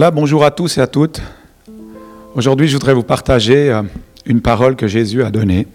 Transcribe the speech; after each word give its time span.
Bonjour 0.00 0.44
à 0.44 0.52
tous 0.52 0.78
et 0.78 0.80
à 0.80 0.86
toutes. 0.86 1.20
Aujourd'hui, 2.36 2.68
je 2.68 2.74
voudrais 2.74 2.94
vous 2.94 3.02
partager 3.02 3.72
euh, 3.72 3.82
une 4.26 4.40
parole 4.40 4.76
que 4.76 4.86
Jésus 4.86 5.24
a 5.24 5.30
donnée 5.32 5.66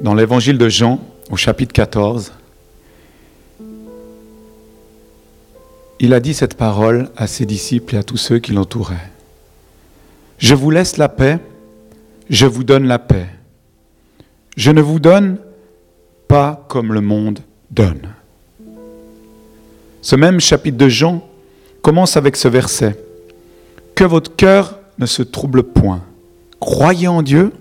dans 0.00 0.14
l'évangile 0.14 0.58
de 0.58 0.68
Jean 0.68 0.98
au 1.30 1.36
chapitre 1.36 1.72
14. 1.72 2.32
Il 6.00 6.12
a 6.12 6.18
dit 6.18 6.34
cette 6.34 6.56
parole 6.56 7.08
à 7.16 7.28
ses 7.28 7.46
disciples 7.46 7.94
et 7.94 7.98
à 7.98 8.02
tous 8.02 8.16
ceux 8.16 8.40
qui 8.40 8.50
l'entouraient. 8.50 9.10
Je 10.38 10.56
vous 10.56 10.72
laisse 10.72 10.96
la 10.96 11.08
paix, 11.08 11.38
je 12.28 12.46
vous 12.46 12.64
donne 12.64 12.88
la 12.88 12.98
paix. 12.98 13.28
Je 14.56 14.72
ne 14.72 14.82
vous 14.82 14.98
donne 14.98 15.38
pas 16.26 16.66
comme 16.68 16.92
le 16.92 17.00
monde 17.00 17.38
donne. 17.70 18.12
Ce 20.02 20.16
même 20.16 20.40
chapitre 20.40 20.76
de 20.76 20.88
Jean 20.88 21.24
commence 21.80 22.16
avec 22.16 22.34
ce 22.34 22.48
verset. 22.48 22.98
Que 23.94 24.04
votre 24.04 24.34
cœur 24.34 24.78
ne 24.98 25.06
se 25.06 25.22
trouble 25.22 25.62
point. 25.62 26.02
Croyez 26.58 27.08
en 27.08 27.22
Dieu, 27.22 27.52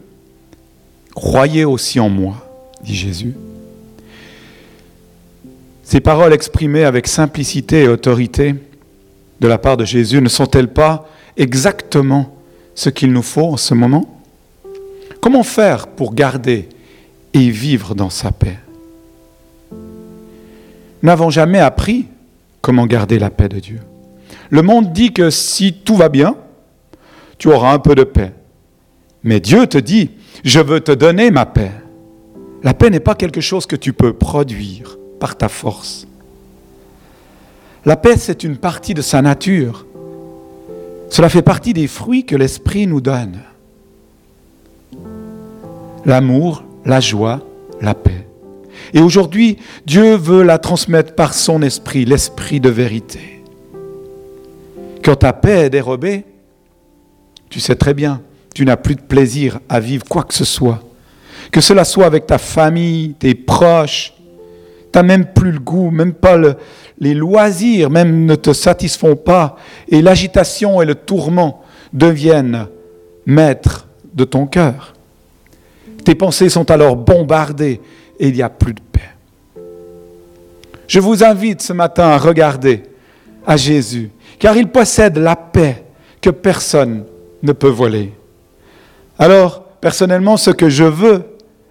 croyez 1.15 1.65
aussi 1.65 1.99
en 1.99 2.09
moi, 2.09 2.35
dit 2.83 2.95
Jésus. 2.95 3.33
Ces 5.83 6.01
paroles 6.01 6.33
exprimées 6.33 6.83
avec 6.83 7.07
simplicité 7.07 7.83
et 7.83 7.87
autorité 7.87 8.55
de 9.39 9.47
la 9.47 9.57
part 9.57 9.77
de 9.77 9.85
Jésus 9.85 10.21
ne 10.21 10.29
sont-elles 10.29 10.71
pas 10.71 11.09
exactement 11.35 12.35
ce 12.75 12.89
qu'il 12.89 13.11
nous 13.11 13.23
faut 13.23 13.45
en 13.45 13.57
ce 13.57 13.73
moment? 13.73 14.21
Comment 15.21 15.43
faire 15.43 15.87
pour 15.87 16.13
garder 16.13 16.69
et 17.33 17.49
vivre 17.49 17.95
dans 17.95 18.09
sa 18.09 18.31
paix? 18.31 18.57
Nous 19.71 19.77
n'avons 21.07 21.29
jamais 21.29 21.59
appris 21.59 22.05
comment 22.61 22.85
garder 22.85 23.19
la 23.19 23.29
paix 23.29 23.49
de 23.49 23.59
Dieu. 23.59 23.79
Le 24.49 24.61
monde 24.61 24.91
dit 24.93 25.13
que 25.13 25.29
si 25.29 25.73
tout 25.73 25.95
va 25.95 26.09
bien, 26.09 26.35
tu 27.37 27.49
auras 27.49 27.73
un 27.73 27.79
peu 27.79 27.95
de 27.95 28.03
paix. 28.03 28.33
Mais 29.23 29.39
Dieu 29.39 29.67
te 29.67 29.77
dit, 29.77 30.11
je 30.43 30.59
veux 30.59 30.79
te 30.79 30.91
donner 30.91 31.31
ma 31.31 31.45
paix. 31.45 31.71
La 32.63 32.73
paix 32.73 32.89
n'est 32.89 32.99
pas 32.99 33.15
quelque 33.15 33.41
chose 33.41 33.65
que 33.65 33.75
tu 33.75 33.93
peux 33.93 34.13
produire 34.13 34.97
par 35.19 35.37
ta 35.37 35.49
force. 35.49 36.07
La 37.85 37.95
paix, 37.95 38.17
c'est 38.17 38.43
une 38.43 38.57
partie 38.57 38.93
de 38.93 39.01
sa 39.01 39.21
nature. 39.21 39.85
Cela 41.09 41.29
fait 41.29 41.41
partie 41.41 41.73
des 41.73 41.87
fruits 41.87 42.25
que 42.25 42.35
l'Esprit 42.35 42.87
nous 42.87 43.01
donne. 43.01 43.39
L'amour, 46.05 46.63
la 46.85 46.99
joie, 46.99 47.41
la 47.81 47.93
paix. 47.93 48.25
Et 48.93 49.01
aujourd'hui, 49.01 49.57
Dieu 49.85 50.15
veut 50.15 50.43
la 50.43 50.57
transmettre 50.57 51.15
par 51.15 51.33
son 51.33 51.61
esprit, 51.61 52.05
l'esprit 52.05 52.59
de 52.59 52.69
vérité. 52.69 53.38
Quand 55.03 55.15
ta 55.15 55.33
paix 55.33 55.65
est 55.65 55.69
dérobée, 55.69 56.25
tu 57.49 57.59
sais 57.59 57.75
très 57.75 57.93
bien, 57.93 58.21
tu 58.53 58.65
n'as 58.65 58.77
plus 58.77 58.95
de 58.95 59.01
plaisir 59.01 59.59
à 59.69 59.79
vivre 59.79 60.05
quoi 60.07 60.23
que 60.23 60.33
ce 60.33 60.45
soit. 60.45 60.83
Que 61.51 61.61
cela 61.61 61.83
soit 61.83 62.05
avec 62.05 62.27
ta 62.27 62.37
famille, 62.37 63.13
tes 63.13 63.33
proches, 63.33 64.13
tu 64.91 64.97
n'as 64.97 65.03
même 65.03 65.25
plus 65.25 65.51
le 65.51 65.59
goût, 65.59 65.89
même 65.91 66.13
pas 66.13 66.37
les 66.99 67.13
loisirs, 67.13 67.89
même 67.89 68.25
ne 68.25 68.35
te 68.35 68.53
satisfont 68.53 69.15
pas. 69.15 69.55
Et 69.87 70.01
l'agitation 70.01 70.81
et 70.81 70.85
le 70.85 70.95
tourment 70.95 71.63
deviennent 71.93 72.67
maîtres 73.25 73.87
de 74.13 74.23
ton 74.23 74.45
cœur. 74.45 74.93
Tes 76.03 76.15
pensées 76.15 76.49
sont 76.49 76.69
alors 76.71 76.95
bombardées 76.95 77.81
et 78.19 78.27
il 78.27 78.33
n'y 78.33 78.41
a 78.41 78.49
plus 78.49 78.73
de 78.73 78.81
paix. 78.91 78.99
Je 80.87 80.99
vous 80.99 81.23
invite 81.23 81.61
ce 81.61 81.73
matin 81.73 82.09
à 82.09 82.17
regarder 82.17 82.83
à 83.45 83.57
Jésus, 83.57 84.11
car 84.37 84.55
il 84.57 84.67
possède 84.67 85.17
la 85.17 85.35
paix 85.35 85.83
que 86.21 86.29
personne 86.29 87.05
ne 87.41 87.51
peut 87.51 87.69
voler. 87.69 88.13
Alors, 89.17 89.63
personnellement, 89.81 90.37
ce 90.37 90.51
que 90.51 90.69
je 90.69 90.83
veux 90.83 91.23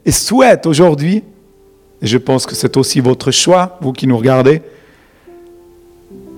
et 0.04 0.12
souhaite 0.12 0.66
aujourd'hui, 0.66 1.22
et 2.00 2.06
je 2.06 2.18
pense 2.18 2.46
que 2.46 2.54
c'est 2.54 2.76
aussi 2.76 3.00
votre 3.00 3.30
choix, 3.30 3.78
vous 3.80 3.92
qui 3.92 4.06
nous 4.06 4.16
regardez, 4.16 4.62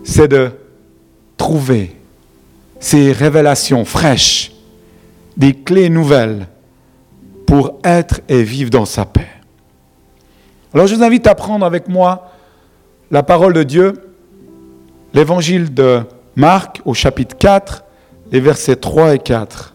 c'est 0.05 0.29
de 0.29 0.51
trouver 1.37 1.97
ces 2.79 3.13
révélations 3.13 3.85
fraîches, 3.85 4.53
des 5.37 5.55
clés 5.55 5.91
nouvelles 5.91 6.47
pour 7.47 7.79
être 7.85 8.21
et 8.29 8.43
vivre 8.43 8.71
dans 8.71 8.87
sa 8.87 9.05
paix. 9.05 9.29
Alors 10.73 10.87
je 10.87 10.95
vous 10.95 11.03
invite 11.03 11.27
à 11.27 11.35
prendre 11.35 11.67
avec 11.67 11.89
moi 11.89 12.31
la 13.11 13.23
parole 13.23 13.53
de 13.53 13.63
Dieu, 13.63 13.95
l'évangile 15.15 15.73
de 15.73 16.03
Marc 16.37 16.81
au 16.85 16.95
chapitre 16.95 17.37
4, 17.37 17.85
les 18.33 18.41
versets 18.41 18.77
3 18.77 19.15
et 19.15 19.19
4. 19.19 19.75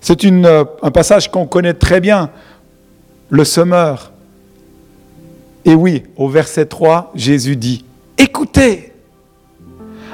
C'est 0.00 0.24
euh, 0.24 0.64
un 0.82 0.90
passage 0.90 1.30
qu'on 1.30 1.46
connaît 1.46 1.74
très 1.74 2.00
bien, 2.00 2.30
le 3.30 3.44
semeur. 3.44 4.12
Et 5.64 5.74
oui, 5.74 6.04
au 6.16 6.28
verset 6.28 6.66
3, 6.66 7.12
Jésus 7.14 7.56
dit, 7.56 7.84
écoutez, 8.16 8.92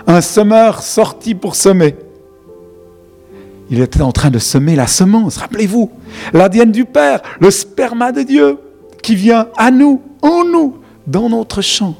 un 0.06 0.20
semeur 0.20 0.82
sorti 0.82 1.34
pour 1.34 1.54
semer. 1.54 1.96
Il 3.70 3.80
était 3.80 4.02
en 4.02 4.12
train 4.12 4.30
de 4.30 4.38
semer 4.38 4.76
la 4.76 4.86
semence, 4.86 5.38
rappelez-vous, 5.38 5.90
l'ADN 6.32 6.70
du 6.70 6.84
Père, 6.84 7.20
le 7.40 7.50
sperma 7.50 8.12
de 8.12 8.22
Dieu 8.22 8.58
qui 9.02 9.14
vient 9.14 9.48
à 9.56 9.70
nous, 9.70 10.02
en 10.22 10.44
nous, 10.44 10.78
dans 11.06 11.28
notre 11.28 11.62
champ. 11.62 11.94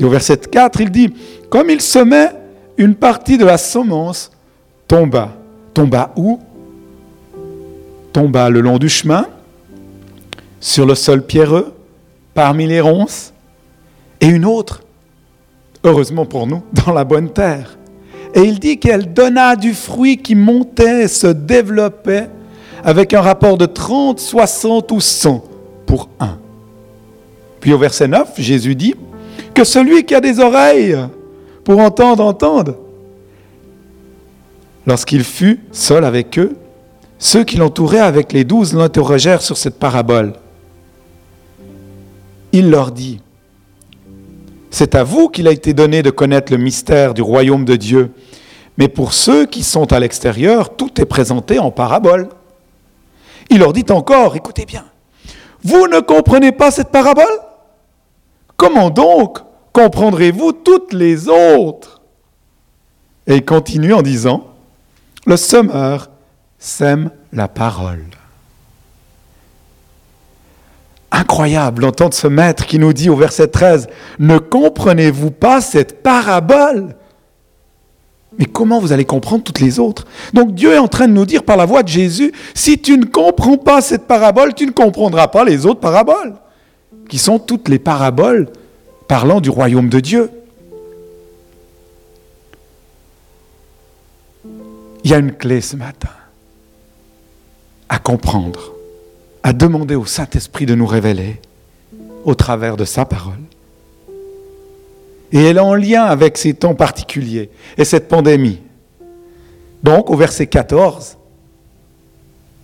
Et 0.00 0.04
au 0.04 0.10
verset 0.10 0.38
4, 0.38 0.80
il 0.80 0.90
dit, 0.90 1.12
comme 1.50 1.70
il 1.70 1.80
semait, 1.80 2.30
une 2.76 2.94
partie 2.94 3.36
de 3.36 3.44
la 3.44 3.58
semence 3.58 4.30
tomba. 4.86 5.34
Tomba 5.74 6.12
où? 6.16 6.40
Tomba 8.12 8.48
le 8.48 8.60
long 8.60 8.78
du 8.78 8.88
chemin, 8.88 9.26
sur 10.60 10.86
le 10.86 10.94
sol 10.94 11.24
pierreux, 11.24 11.74
parmi 12.34 12.66
les 12.66 12.80
ronces, 12.80 13.32
et 14.20 14.26
une 14.26 14.44
autre, 14.44 14.82
heureusement 15.84 16.24
pour 16.26 16.46
nous, 16.46 16.62
dans 16.86 16.92
la 16.92 17.04
bonne 17.04 17.30
terre. 17.30 17.76
Et 18.34 18.42
il 18.42 18.58
dit 18.58 18.78
qu'elle 18.78 19.12
donna 19.12 19.56
du 19.56 19.74
fruit 19.74 20.18
qui 20.18 20.34
montait, 20.34 21.08
se 21.08 21.26
développait, 21.26 22.28
avec 22.84 23.12
un 23.14 23.20
rapport 23.20 23.58
de 23.58 23.66
30, 23.66 24.20
60 24.20 24.92
ou 24.92 25.00
100 25.00 25.44
pour 25.86 26.08
un. 26.20 26.38
Puis 27.60 27.72
au 27.72 27.78
verset 27.78 28.06
9, 28.06 28.34
Jésus 28.38 28.74
dit 28.74 28.94
que 29.58 29.64
celui 29.64 30.04
qui 30.04 30.14
a 30.14 30.20
des 30.20 30.38
oreilles 30.38 30.96
pour 31.64 31.80
entendre, 31.80 32.24
entende. 32.24 32.76
Lorsqu'il 34.86 35.24
fut 35.24 35.58
seul 35.72 36.04
avec 36.04 36.38
eux, 36.38 36.56
ceux 37.18 37.42
qui 37.42 37.56
l'entouraient 37.56 37.98
avec 37.98 38.32
les 38.32 38.44
douze 38.44 38.72
l'interrogèrent 38.72 39.42
sur 39.42 39.56
cette 39.56 39.76
parabole. 39.80 40.34
Il 42.52 42.70
leur 42.70 42.92
dit, 42.92 43.20
c'est 44.70 44.94
à 44.94 45.02
vous 45.02 45.28
qu'il 45.28 45.48
a 45.48 45.50
été 45.50 45.74
donné 45.74 46.04
de 46.04 46.10
connaître 46.10 46.52
le 46.52 46.58
mystère 46.58 47.12
du 47.12 47.22
royaume 47.22 47.64
de 47.64 47.74
Dieu, 47.74 48.12
mais 48.76 48.86
pour 48.86 49.12
ceux 49.12 49.44
qui 49.44 49.64
sont 49.64 49.92
à 49.92 49.98
l'extérieur, 49.98 50.76
tout 50.76 51.00
est 51.00 51.04
présenté 51.04 51.58
en 51.58 51.72
parabole. 51.72 52.28
Il 53.50 53.58
leur 53.58 53.72
dit 53.72 53.86
encore, 53.90 54.36
écoutez 54.36 54.66
bien, 54.66 54.84
vous 55.64 55.88
ne 55.88 55.98
comprenez 55.98 56.52
pas 56.52 56.70
cette 56.70 56.90
parabole? 56.90 57.26
Comment 58.56 58.90
donc 58.90 59.47
comprendrez-vous 59.78 60.52
toutes 60.52 60.92
les 60.92 61.28
autres? 61.28 62.00
Et 63.28 63.36
il 63.36 63.44
continue 63.44 63.94
en 63.94 64.02
disant, 64.02 64.44
le 65.24 65.36
semeur 65.36 66.10
sème 66.58 67.10
la 67.32 67.46
parole. 67.46 68.04
Incroyable 71.12 71.82
d'entendre 71.82 72.14
ce 72.14 72.26
maître 72.26 72.66
qui 72.66 72.80
nous 72.80 72.92
dit 72.92 73.08
au 73.08 73.14
verset 73.14 73.46
13, 73.46 73.88
ne 74.18 74.38
comprenez-vous 74.38 75.30
pas 75.30 75.60
cette 75.60 76.02
parabole? 76.02 76.96
Mais 78.36 78.46
comment 78.46 78.80
vous 78.80 78.92
allez 78.92 79.04
comprendre 79.04 79.44
toutes 79.44 79.60
les 79.60 79.78
autres? 79.78 80.06
Donc 80.34 80.54
Dieu 80.54 80.72
est 80.72 80.78
en 80.78 80.88
train 80.88 81.06
de 81.06 81.12
nous 81.12 81.24
dire 81.24 81.44
par 81.44 81.56
la 81.56 81.66
voix 81.66 81.84
de 81.84 81.88
Jésus, 81.88 82.32
si 82.52 82.80
tu 82.80 82.98
ne 82.98 83.04
comprends 83.04 83.56
pas 83.56 83.80
cette 83.80 84.08
parabole, 84.08 84.54
tu 84.54 84.66
ne 84.66 84.72
comprendras 84.72 85.28
pas 85.28 85.44
les 85.44 85.66
autres 85.66 85.80
paraboles, 85.80 86.34
qui 87.08 87.18
sont 87.18 87.38
toutes 87.38 87.68
les 87.68 87.78
paraboles 87.78 88.48
parlant 89.08 89.40
du 89.40 89.50
royaume 89.50 89.88
de 89.88 90.00
Dieu. 90.00 90.30
Il 95.02 95.10
y 95.10 95.14
a 95.14 95.18
une 95.18 95.32
clé 95.32 95.60
ce 95.62 95.74
matin 95.74 96.10
à 97.88 97.98
comprendre, 97.98 98.74
à 99.42 99.54
demander 99.54 99.94
au 99.94 100.04
Saint-Esprit 100.04 100.66
de 100.66 100.74
nous 100.74 100.86
révéler 100.86 101.40
au 102.24 102.34
travers 102.34 102.76
de 102.76 102.84
sa 102.84 103.06
parole. 103.06 103.40
Et 105.32 105.42
elle 105.42 105.56
est 105.56 105.60
en 105.60 105.74
lien 105.74 106.04
avec 106.04 106.36
ces 106.36 106.52
temps 106.52 106.74
particuliers 106.74 107.50
et 107.78 107.84
cette 107.84 108.08
pandémie. 108.08 108.60
Donc, 109.82 110.10
au 110.10 110.16
verset 110.16 110.46
14, 110.46 111.16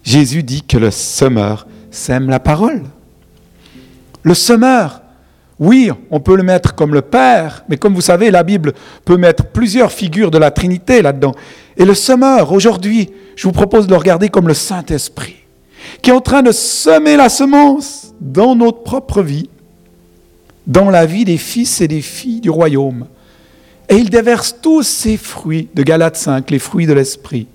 Jésus 0.03 0.43
dit 0.43 0.63
que 0.63 0.77
le 0.77 0.91
semeur 0.91 1.67
sème 1.91 2.29
la 2.29 2.41
parole. 2.41 2.83
Le 4.23 4.35
semeur 4.35 5.01
Oui, 5.61 5.91
on 6.11 6.19
peut 6.19 6.37
le 6.37 6.43
mettre 6.43 6.75
comme 6.75 6.95
le 6.95 7.03
Père, 7.03 7.65
mais 7.69 7.77
comme 7.77 7.95
vous 7.95 8.01
savez, 8.01 8.31
la 8.31 8.43
Bible 8.43 8.73
peut 9.05 9.17
mettre 9.17 9.47
plusieurs 9.47 9.93
figures 9.93 10.31
de 10.31 10.39
la 10.39 10.51
Trinité 10.51 11.01
là-dedans. 11.01 11.35
Et 11.77 11.85
le 11.85 11.95
semeur, 11.95 12.53
aujourd'hui, 12.53 13.11
je 13.37 13.47
vous 13.47 13.53
propose 13.53 13.87
de 13.87 13.93
le 13.93 13.99
regarder 13.99 14.29
comme 14.29 14.49
le 14.49 14.55
Saint-Esprit, 14.55 15.37
qui 16.03 16.11
est 16.11 16.15
en 16.15 16.21
train 16.21 16.43
de 16.43 16.51
semer 16.51 17.17
la 17.17 17.29
semence 17.29 18.15
dans 18.21 18.57
notre 18.57 18.83
propre 18.83 19.23
vie, 19.23 19.49
dans 20.67 20.91
la 20.91 21.07
vie 21.07 21.25
des 21.25 21.39
fils 21.39 21.81
et 21.81 21.89
des 21.89 22.03
filles 22.03 22.41
du 22.41 22.51
royaume. 22.51 23.07
Et 23.89 23.97
il 23.97 24.11
déverse 24.11 24.57
tous 24.61 24.83
ces 24.83 25.17
fruits 25.17 25.69
de 25.75 25.83
Galates 25.83 26.17
5, 26.17 26.51
les 26.51 26.59
fruits 26.59 26.87
de 26.87 26.95
l'Esprit. 26.95 27.47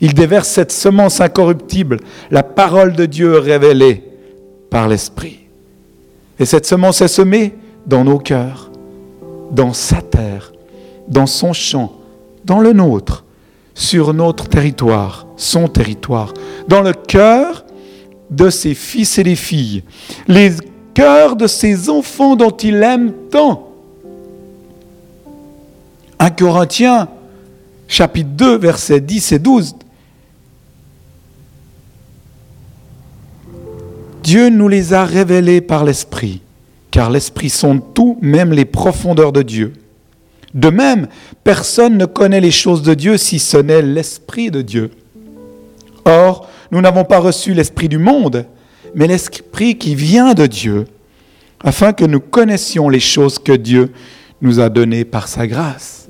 Il 0.00 0.14
déverse 0.14 0.48
cette 0.48 0.72
semence 0.72 1.20
incorruptible, 1.20 1.98
la 2.30 2.44
parole 2.44 2.92
de 2.92 3.04
Dieu 3.04 3.36
révélée 3.38 4.04
par 4.70 4.88
l'Esprit. 4.88 5.47
Et 6.38 6.44
cette 6.44 6.66
semence 6.66 7.00
est 7.00 7.08
semée 7.08 7.54
dans 7.86 8.04
nos 8.04 8.18
cœurs, 8.18 8.70
dans 9.50 9.72
sa 9.72 10.02
terre, 10.02 10.52
dans 11.08 11.26
son 11.26 11.52
champ, 11.52 11.92
dans 12.44 12.60
le 12.60 12.72
nôtre, 12.72 13.24
sur 13.74 14.12
notre 14.12 14.48
territoire, 14.48 15.26
son 15.36 15.68
territoire, 15.68 16.34
dans 16.68 16.82
le 16.82 16.92
cœur 16.92 17.64
de 18.30 18.50
ses 18.50 18.74
fils 18.74 19.18
et 19.18 19.22
des 19.22 19.36
filles, 19.36 19.82
les 20.26 20.52
cœurs 20.94 21.36
de 21.36 21.46
ses 21.46 21.88
enfants 21.88 22.36
dont 22.36 22.50
il 22.50 22.82
aime 22.82 23.12
tant. 23.30 23.68
1 26.18 26.30
Corinthiens, 26.30 27.08
chapitre 27.86 28.30
2, 28.30 28.58
versets 28.58 29.00
10 29.00 29.32
et 29.32 29.38
12. 29.38 29.76
Dieu 34.28 34.50
nous 34.50 34.68
les 34.68 34.92
a 34.92 35.06
révélés 35.06 35.62
par 35.62 35.86
l'Esprit, 35.86 36.42
car 36.90 37.08
l'Esprit 37.08 37.48
sonde 37.48 37.80
tout, 37.94 38.18
même 38.20 38.52
les 38.52 38.66
profondeurs 38.66 39.32
de 39.32 39.40
Dieu. 39.40 39.72
De 40.52 40.68
même, 40.68 41.08
personne 41.44 41.96
ne 41.96 42.04
connaît 42.04 42.42
les 42.42 42.50
choses 42.50 42.82
de 42.82 42.92
Dieu 42.92 43.16
si 43.16 43.38
ce 43.38 43.56
n'est 43.56 43.80
l'Esprit 43.80 44.50
de 44.50 44.60
Dieu. 44.60 44.90
Or, 46.04 46.46
nous 46.70 46.82
n'avons 46.82 47.04
pas 47.04 47.20
reçu 47.20 47.54
l'Esprit 47.54 47.88
du 47.88 47.96
monde, 47.96 48.44
mais 48.94 49.06
l'Esprit 49.06 49.78
qui 49.78 49.94
vient 49.94 50.34
de 50.34 50.44
Dieu, 50.44 50.84
afin 51.64 51.94
que 51.94 52.04
nous 52.04 52.20
connaissions 52.20 52.90
les 52.90 53.00
choses 53.00 53.38
que 53.38 53.52
Dieu 53.52 53.94
nous 54.42 54.60
a 54.60 54.68
données 54.68 55.06
par 55.06 55.26
sa 55.26 55.46
grâce. 55.46 56.06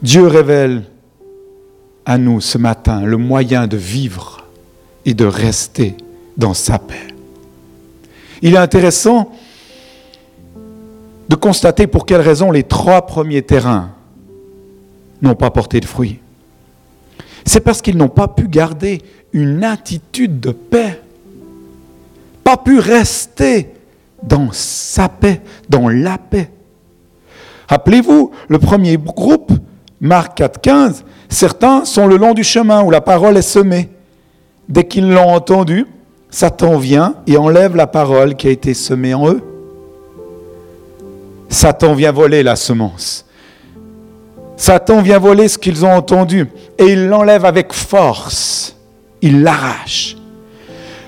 Dieu 0.00 0.26
révèle 0.26 0.84
à 2.06 2.18
nous 2.18 2.40
ce 2.40 2.58
matin 2.58 3.02
le 3.02 3.16
moyen 3.16 3.66
de 3.66 3.76
vivre 3.76 4.44
et 5.04 5.14
de 5.14 5.24
rester 5.24 5.96
dans 6.36 6.54
sa 6.54 6.78
paix. 6.78 7.08
Il 8.42 8.54
est 8.54 8.58
intéressant 8.58 9.32
de 11.28 11.34
constater 11.34 11.86
pour 11.86 12.06
quelles 12.06 12.20
raisons 12.20 12.50
les 12.50 12.64
trois 12.64 13.06
premiers 13.06 13.42
terrains 13.42 13.90
n'ont 15.22 15.34
pas 15.34 15.50
porté 15.50 15.80
de 15.80 15.86
fruits. 15.86 16.20
C'est 17.46 17.60
parce 17.60 17.82
qu'ils 17.82 17.96
n'ont 17.96 18.08
pas 18.08 18.28
pu 18.28 18.48
garder 18.48 19.02
une 19.32 19.64
attitude 19.64 20.40
de 20.40 20.50
paix, 20.50 21.00
pas 22.42 22.56
pu 22.56 22.78
rester 22.78 23.70
dans 24.22 24.50
sa 24.52 25.08
paix, 25.08 25.40
dans 25.68 25.88
la 25.88 26.18
paix. 26.18 26.50
Rappelez-vous, 27.68 28.30
le 28.48 28.58
premier 28.58 28.96
groupe, 28.96 29.52
Marc 30.04 30.38
4.15, 30.38 31.02
Certains 31.30 31.86
sont 31.86 32.06
le 32.06 32.18
long 32.18 32.34
du 32.34 32.44
chemin 32.44 32.82
où 32.82 32.90
la 32.90 33.00
parole 33.00 33.38
est 33.38 33.42
semée. 33.42 33.88
Dès 34.68 34.84
qu'ils 34.84 35.10
l'ont 35.10 35.30
entendue, 35.32 35.86
Satan 36.28 36.76
vient 36.76 37.14
et 37.26 37.38
enlève 37.38 37.74
la 37.74 37.86
parole 37.86 38.34
qui 38.34 38.48
a 38.48 38.50
été 38.50 38.74
semée 38.74 39.14
en 39.14 39.30
eux. 39.30 39.40
Satan 41.48 41.94
vient 41.94 42.12
voler 42.12 42.42
la 42.42 42.54
semence. 42.54 43.24
Satan 44.58 45.00
vient 45.00 45.18
voler 45.18 45.48
ce 45.48 45.56
qu'ils 45.56 45.86
ont 45.86 45.92
entendu 45.96 46.48
et 46.76 46.84
il 46.84 47.08
l'enlève 47.08 47.46
avec 47.46 47.72
force. 47.72 48.76
Il 49.22 49.42
l'arrache. 49.42 50.18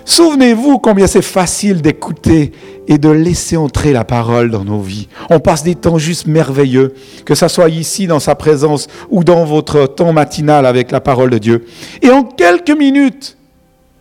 Souvenez-vous 0.07 0.79
combien 0.79 1.07
c'est 1.07 1.21
facile 1.21 1.83
d'écouter 1.83 2.53
et 2.89 2.99
de 2.99 3.09
laisser 3.09 3.57
entrer 3.57 3.93
la 3.93 4.05
parole 4.05 4.51
dans 4.51 4.65
nos 4.65 4.81
vies. 4.81 5.09
On 5.31 5.41
passe 5.41 5.63
des 5.63 5.75
temps 5.75 5.99
juste 5.99 6.27
merveilleux, 6.27 6.95
que 7.25 7.35
ce 7.35 7.49
soit 7.49 7.69
ici 7.69 8.07
dans 8.07 8.21
sa 8.21 8.35
présence 8.35 8.87
ou 9.11 9.25
dans 9.25 9.45
votre 9.45 9.87
temps 9.87 10.13
matinal 10.13 10.67
avec 10.67 10.91
la 10.91 11.01
parole 11.01 11.31
de 11.31 11.39
Dieu. 11.39 11.67
Et 12.03 12.11
en 12.11 12.23
quelques 12.23 12.77
minutes, 12.77 13.37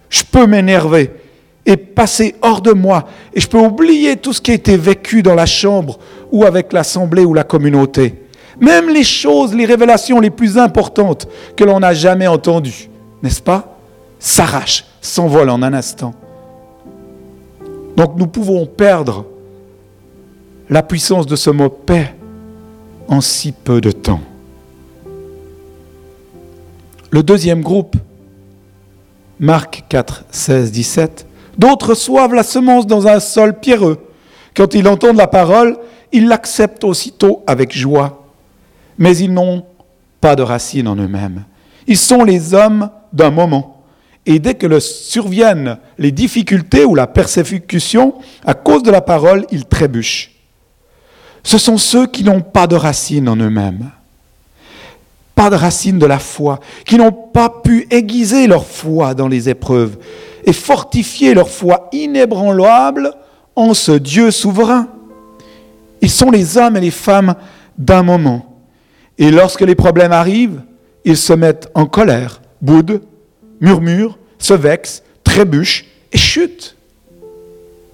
je 0.09 0.23
peux 0.23 0.45
m'énerver 0.45 1.11
et 1.65 1.77
passer 1.77 2.35
hors 2.41 2.61
de 2.61 2.71
moi 2.71 3.05
et 3.33 3.41
je 3.41 3.47
peux 3.47 3.59
oublier 3.59 4.17
tout 4.17 4.33
ce 4.33 4.41
qui 4.41 4.51
a 4.51 4.53
été 4.53 4.77
vécu 4.77 5.23
dans 5.23 5.35
la 5.35 5.47
chambre 5.47 5.97
ou 6.31 6.45
avec 6.45 6.73
l'assemblée 6.73 7.25
ou 7.25 7.33
la 7.33 7.43
communauté. 7.43 8.21
Même 8.59 8.89
les 8.89 9.03
choses, 9.03 9.53
les 9.53 9.65
révélations 9.65 10.19
les 10.19 10.29
plus 10.29 10.57
importantes 10.57 11.27
que 11.57 11.63
l'on 11.63 11.79
n'a 11.79 11.93
jamais 11.93 12.27
entendues, 12.27 12.89
n'est-ce 13.21 13.41
pas, 13.41 13.77
s'arrachent, 14.19 14.85
s'envolent 15.01 15.49
en 15.49 15.61
un 15.61 15.73
instant. 15.73 16.13
Donc 17.95 18.17
nous 18.17 18.27
pouvons 18.27 18.65
perdre 18.65 19.25
la 20.69 20.83
puissance 20.83 21.25
de 21.25 21.35
ce 21.35 21.49
mot 21.49 21.69
paix 21.69 22.15
en 23.07 23.21
si 23.21 23.51
peu 23.51 23.81
de 23.81 23.91
temps. 23.91 24.21
Le 27.11 27.23
deuxième 27.23 27.61
groupe, 27.61 27.95
Marc 29.39 29.85
4, 29.89 30.25
16, 30.31 30.71
17, 30.71 31.27
d'autres 31.57 31.89
reçoivent 31.89 32.33
la 32.33 32.43
semence 32.43 32.87
dans 32.87 33.07
un 33.07 33.19
sol 33.19 33.59
pierreux. 33.59 33.99
Quand 34.55 34.73
ils 34.73 34.87
entendent 34.87 35.17
la 35.17 35.27
parole, 35.27 35.77
ils 36.11 36.27
l'acceptent 36.27 36.83
aussitôt 36.83 37.43
avec 37.45 37.75
joie, 37.75 38.25
mais 38.97 39.17
ils 39.17 39.31
n'ont 39.31 39.63
pas 40.19 40.35
de 40.35 40.41
racines 40.41 40.87
en 40.87 40.95
eux-mêmes. 40.95 41.43
Ils 41.87 41.97
sont 41.97 42.23
les 42.23 42.53
hommes 42.53 42.89
d'un 43.13 43.31
moment. 43.31 43.74
Et 44.25 44.39
dès 44.39 44.55
que 44.55 44.65
le 44.65 44.79
surviennent 44.79 45.77
les 45.97 46.11
difficultés 46.11 46.83
ou 46.85 46.95
la 46.95 47.07
persécution, 47.07 48.15
à 48.43 48.53
cause 48.53 48.83
de 48.83 48.91
la 48.91 49.01
parole, 49.01 49.45
ils 49.51 49.65
trébuchent. 49.65 50.31
Ce 51.43 51.59
sont 51.59 51.77
ceux 51.77 52.07
qui 52.07 52.23
n'ont 52.23 52.41
pas 52.41 52.65
de 52.65 52.75
racines 52.75 53.29
en 53.29 53.35
eux-mêmes, 53.35 53.91
pas 55.35 55.51
de 55.51 55.55
racines 55.55 55.99
de 55.99 56.07
la 56.07 56.17
foi, 56.17 56.59
qui 56.85 56.97
n'ont 56.97 57.11
pas 57.11 57.49
pu 57.49 57.87
aiguiser 57.91 58.47
leur 58.47 58.65
foi 58.65 59.13
dans 59.13 59.27
les 59.27 59.47
épreuves 59.47 59.97
et 60.43 60.53
fortifier 60.53 61.35
leur 61.35 61.49
foi 61.49 61.87
inébranlable 61.91 63.13
en 63.55 63.75
ce 63.75 63.91
Dieu 63.91 64.31
souverain. 64.31 64.87
Ils 66.01 66.09
sont 66.09 66.31
les 66.31 66.57
hommes 66.57 66.77
et 66.77 66.81
les 66.81 66.91
femmes 66.91 67.35
d'un 67.77 68.01
moment. 68.01 68.59
Et 69.19 69.29
lorsque 69.29 69.61
les 69.61 69.75
problèmes 69.75 70.11
arrivent, 70.11 70.61
ils 71.03 71.17
se 71.17 71.33
mettent 71.33 71.69
en 71.75 71.85
colère, 71.85 72.41
boudent, 72.61 73.01
murmure, 73.61 74.17
se 74.37 74.53
vexe, 74.53 75.03
trébuche 75.23 75.85
et 76.11 76.17
chute. 76.17 76.75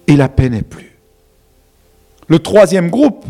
Et 0.08 0.15
la 0.15 0.30
paix 0.30 0.50
n'est 0.50 0.62
plus. 0.62 0.98
Le 2.27 2.39
troisième 2.39 2.89
groupe, 2.89 3.25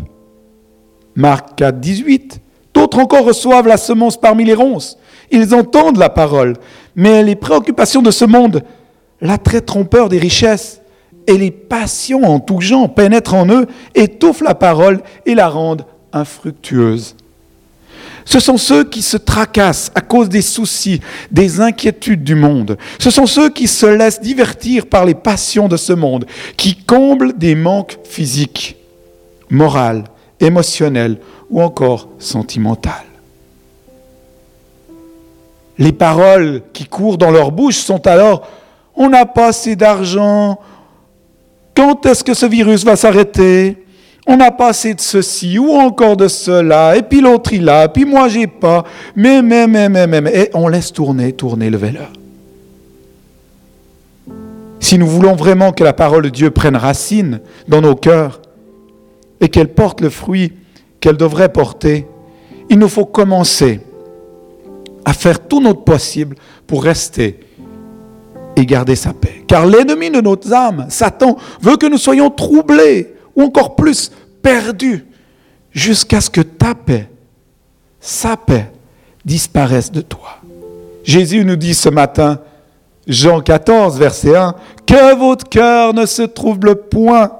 Marc 1.16 1.56
4, 1.56 1.80
18, 1.80 2.42
d'autres 2.74 3.00
encore 3.00 3.26
reçoivent 3.26 3.68
la 3.68 3.78
semence 3.78 4.20
parmi 4.20 4.46
les 4.46 4.54
ronces. 4.54 4.98
Ils 5.32 5.54
entendent 5.54 5.98
la 5.98 6.10
parole, 6.10 6.56
mais 6.96 7.24
les 7.24 7.36
préoccupations 7.36 8.02
de 8.02 8.12
ce 8.12 8.26
monde, 8.26 8.64
l'attrait 9.22 9.62
trompeur 9.62 10.10
des 10.10 10.20
richesses 10.20 10.82
et 11.28 11.38
les 11.38 11.52
passions 11.52 12.24
en 12.24 12.40
tout 12.40 12.62
genre 12.62 12.94
pénètrent 12.94 13.36
en 13.36 13.48
eux, 13.50 13.68
étouffent 13.96 14.42
la 14.42 14.56
parole 14.56 15.02
et 15.26 15.36
la 15.36 15.48
rendent 15.48 15.86
infructueuse. 16.14 17.16
Ce 18.26 18.40
sont 18.40 18.58
ceux 18.58 18.84
qui 18.84 19.02
se 19.02 19.18
tracassent 19.18 19.92
à 19.96 20.02
cause 20.02 20.30
des 20.30 20.42
soucis, 20.42 21.02
des 21.32 21.60
inquiétudes 21.60 22.24
du 22.24 22.36
monde. 22.36 22.78
Ce 23.00 23.10
sont 23.10 23.26
ceux 23.26 23.50
qui 23.50 23.68
se 23.68 23.86
laissent 23.86 24.22
divertir 24.22 24.86
par 24.86 25.06
les 25.06 25.16
passions 25.16 25.68
de 25.68 25.78
ce 25.78 25.94
monde, 25.94 26.26
qui 26.58 26.76
comblent 26.76 27.38
des 27.38 27.56
manques 27.56 27.98
physiques, 28.04 28.78
moraux, 29.50 30.04
émotionnels 30.40 31.18
ou 31.50 31.62
encore 31.62 32.10
sentimentaux. 32.20 32.90
Les 35.78 35.92
paroles 35.92 36.62
qui 36.74 36.86
courent 36.86 37.18
dans 37.18 37.32
leur 37.32 37.52
bouche 37.52 37.78
sont 37.78 38.06
alors 38.06 38.48
on 38.96 39.10
n'a 39.10 39.26
pas 39.26 39.48
assez 39.48 39.76
d'argent, 39.76 40.60
quand 41.76 42.06
est-ce 42.06 42.24
que 42.24 42.34
ce 42.34 42.46
virus 42.46 42.84
va 42.84 42.96
s'arrêter? 42.96 43.78
On 44.28 44.38
n'a 44.38 44.52
pas 44.52 44.68
assez 44.68 44.94
de 44.94 45.02
ceci 45.02 45.58
ou 45.58 45.72
encore 45.74 46.16
de 46.16 46.28
cela, 46.28 46.96
et 46.96 47.02
puis 47.02 47.22
l'autre 47.22 47.54
il 47.54 47.68
a, 47.70 47.88
puis 47.90 48.06
moi 48.06 48.28
j'ai 48.28 48.48
pas, 48.48 48.84
mais, 49.16 49.42
mais, 49.42 49.68
mais, 49.68 49.90
mais, 49.90 50.08
mais, 50.08 50.32
et 50.34 50.50
on 50.54 50.68
laisse 50.68 50.94
tourner, 50.94 51.34
tourner 51.34 51.70
le 51.70 51.78
vélo. 51.78 52.00
Si 54.80 54.98
nous 54.98 55.08
voulons 55.08 55.36
vraiment 55.36 55.72
que 55.72 55.84
la 55.84 55.94
parole 55.94 56.24
de 56.24 56.30
Dieu 56.30 56.52
prenne 56.52 56.76
racine 56.76 57.40
dans 57.68 57.82
nos 57.82 57.96
cœurs 57.96 58.42
et 59.40 59.50
qu'elle 59.50 59.74
porte 59.74 60.02
le 60.02 60.10
fruit 60.10 60.54
qu'elle 61.00 61.18
devrait 61.18 61.52
porter, 61.52 62.08
il 62.70 62.78
nous 62.78 62.90
faut 62.90 63.06
commencer 63.06 63.82
à 65.06 65.14
faire 65.14 65.48
tout 65.48 65.62
notre 65.62 65.84
possible 65.84 66.36
pour 66.68 66.84
rester 66.84 67.40
et 68.56 68.66
garder 68.66 68.96
sa 68.96 69.14
paix. 69.14 69.44
Car 69.48 69.66
l'ennemi 69.66 70.12
de 70.12 70.22
notre 70.22 70.54
âme, 70.54 70.86
Satan, 70.90 71.38
veut 71.62 71.78
que 71.78 71.88
nous 71.88 71.98
soyons 71.98 72.30
troublés 72.30 73.16
ou 73.36 73.44
encore 73.44 73.76
plus 73.76 74.12
perdus 74.42 75.06
jusqu'à 75.72 76.22
ce 76.22 76.30
que 76.30 76.42
ta 76.42 76.76
paix, 76.76 77.10
sa 78.00 78.38
paix, 78.38 78.72
disparaisse 79.24 79.92
de 79.92 80.02
toi. 80.02 80.38
Jésus 81.04 81.46
nous 81.46 81.56
dit 81.56 81.74
ce 81.74 81.90
matin, 81.90 82.40
Jean 83.08 83.42
14, 83.42 83.98
verset 83.98 84.36
1, 84.36 84.56
que 84.86 85.16
votre 85.16 85.48
cœur 85.50 85.94
ne 85.94 86.06
se 86.06 86.22
trouble 86.24 86.76
point. 86.76 87.32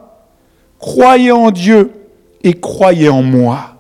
Croyez 0.80 1.32
en 1.32 1.52
Dieu 1.52 1.92
et 2.44 2.54
croyez 2.54 3.10
en 3.10 3.22
moi. 3.22 3.76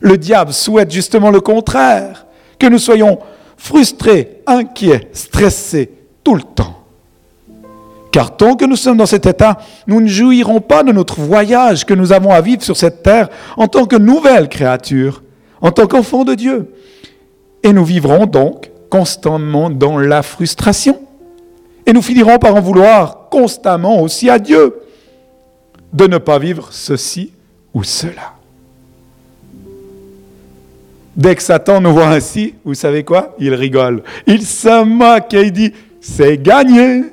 Le 0.00 0.16
diable 0.16 0.52
souhaite 0.52 0.90
justement 0.90 1.30
le 1.30 1.40
contraire, 1.40 2.26
que 2.58 2.66
nous 2.66 2.78
soyons 2.78 3.18
frustrés, 3.56 4.42
inquiets, 4.46 5.08
stressés 5.12 5.90
tout 6.24 6.34
le 6.34 6.42
temps. 6.42 6.77
Car 8.10 8.36
tant 8.36 8.56
que 8.56 8.64
nous 8.64 8.76
sommes 8.76 8.96
dans 8.96 9.06
cet 9.06 9.26
état, 9.26 9.58
nous 9.86 10.00
ne 10.00 10.08
jouirons 10.08 10.60
pas 10.60 10.82
de 10.82 10.92
notre 10.92 11.20
voyage 11.20 11.84
que 11.84 11.94
nous 11.94 12.12
avons 12.12 12.30
à 12.30 12.40
vivre 12.40 12.62
sur 12.62 12.76
cette 12.76 13.02
terre 13.02 13.28
en 13.56 13.68
tant 13.68 13.84
que 13.84 13.96
nouvelle 13.96 14.48
créature, 14.48 15.22
en 15.60 15.70
tant 15.70 15.86
qu'enfant 15.86 16.24
de 16.24 16.34
Dieu. 16.34 16.72
Et 17.62 17.72
nous 17.72 17.84
vivrons 17.84 18.26
donc 18.26 18.70
constamment 18.88 19.68
dans 19.68 19.98
la 19.98 20.22
frustration. 20.22 20.98
Et 21.84 21.92
nous 21.92 22.02
finirons 22.02 22.38
par 22.38 22.54
en 22.54 22.60
vouloir 22.60 23.28
constamment 23.30 24.00
aussi 24.00 24.30
à 24.30 24.38
Dieu 24.38 24.74
de 25.92 26.06
ne 26.06 26.18
pas 26.18 26.38
vivre 26.38 26.68
ceci 26.70 27.32
ou 27.74 27.82
cela. 27.82 28.34
Dès 31.16 31.34
que 31.34 31.42
Satan 31.42 31.80
nous 31.80 31.92
voit 31.92 32.08
ainsi, 32.08 32.54
vous 32.64 32.74
savez 32.74 33.04
quoi? 33.04 33.34
Il 33.40 33.52
rigole. 33.52 34.02
Il 34.26 34.42
se 34.42 34.84
moque 34.84 35.34
et 35.34 35.42
il 35.42 35.52
dit, 35.52 35.72
c'est 36.00 36.38
gagné. 36.40 37.04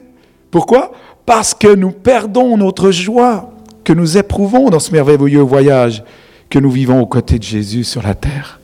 Pourquoi? 0.56 0.94
Parce 1.26 1.54
que 1.54 1.76
nous 1.76 1.92
perdons 1.92 2.56
notre 2.56 2.90
joie 2.90 3.52
que 3.84 3.92
nous 3.92 4.18
éprouvons 4.18 4.70
dans 4.70 4.80
ce 4.80 4.90
merveilleux 4.94 5.42
voyage 5.42 6.02
que 6.50 6.60
nous 6.60 6.72
vivons 6.72 7.02
aux 7.02 7.06
côtés 7.08 7.40
de 7.40 7.44
Jésus 7.44 7.84
sur 7.84 8.02
la 8.02 8.16
terre. 8.16 8.62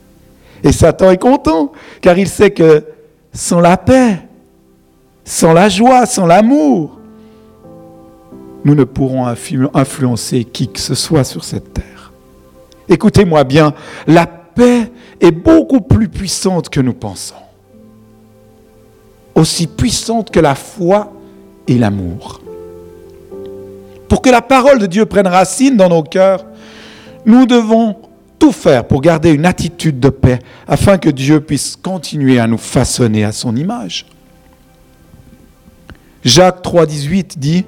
Et 0.64 0.72
Satan 0.72 1.10
est 1.10 1.18
content, 1.18 1.70
car 2.00 2.16
il 2.16 2.30
sait 2.30 2.50
que 2.50 2.86
sans 3.34 3.60
la 3.60 3.76
paix, 3.76 4.20
sans 5.26 5.52
la 5.52 5.68
joie, 5.68 6.06
sans 6.06 6.24
l'amour, 6.24 6.98
nous 8.64 8.74
ne 8.74 8.84
pourrons 8.84 9.26
influencer 9.26 10.44
qui 10.44 10.68
que 10.68 10.80
ce 10.80 10.94
soit 10.94 11.24
sur 11.24 11.44
cette 11.44 11.74
terre. 11.74 12.10
Écoutez-moi 12.88 13.44
bien, 13.44 13.74
la 14.06 14.26
paix 14.26 14.90
est 15.20 15.30
beaucoup 15.30 15.82
plus 15.82 16.08
puissante 16.08 16.70
que 16.70 16.80
nous 16.80 16.94
pensons. 16.94 17.34
Aussi 19.34 19.66
puissante 19.66 20.30
que 20.30 20.40
la 20.40 20.54
foi 20.54 21.12
et 21.68 21.78
l'amour. 21.78 22.40
Pour 24.08 24.20
que 24.20 24.30
la 24.30 24.42
parole 24.42 24.78
de 24.78 24.86
Dieu 24.86 25.06
prenne 25.06 25.26
racine 25.26 25.76
dans 25.76 25.88
nos 25.88 26.02
cœurs, 26.02 26.44
nous 27.24 27.46
devons 27.46 27.96
tout 28.38 28.52
faire 28.52 28.84
pour 28.84 29.00
garder 29.00 29.30
une 29.30 29.46
attitude 29.46 30.00
de 30.00 30.08
paix 30.08 30.40
afin 30.66 30.98
que 30.98 31.08
Dieu 31.08 31.40
puisse 31.40 31.76
continuer 31.76 32.40
à 32.40 32.46
nous 32.46 32.58
façonner 32.58 33.24
à 33.24 33.32
son 33.32 33.54
image. 33.54 34.06
Jacques 36.24 36.64
3,18 36.64 37.38
dit 37.38 37.64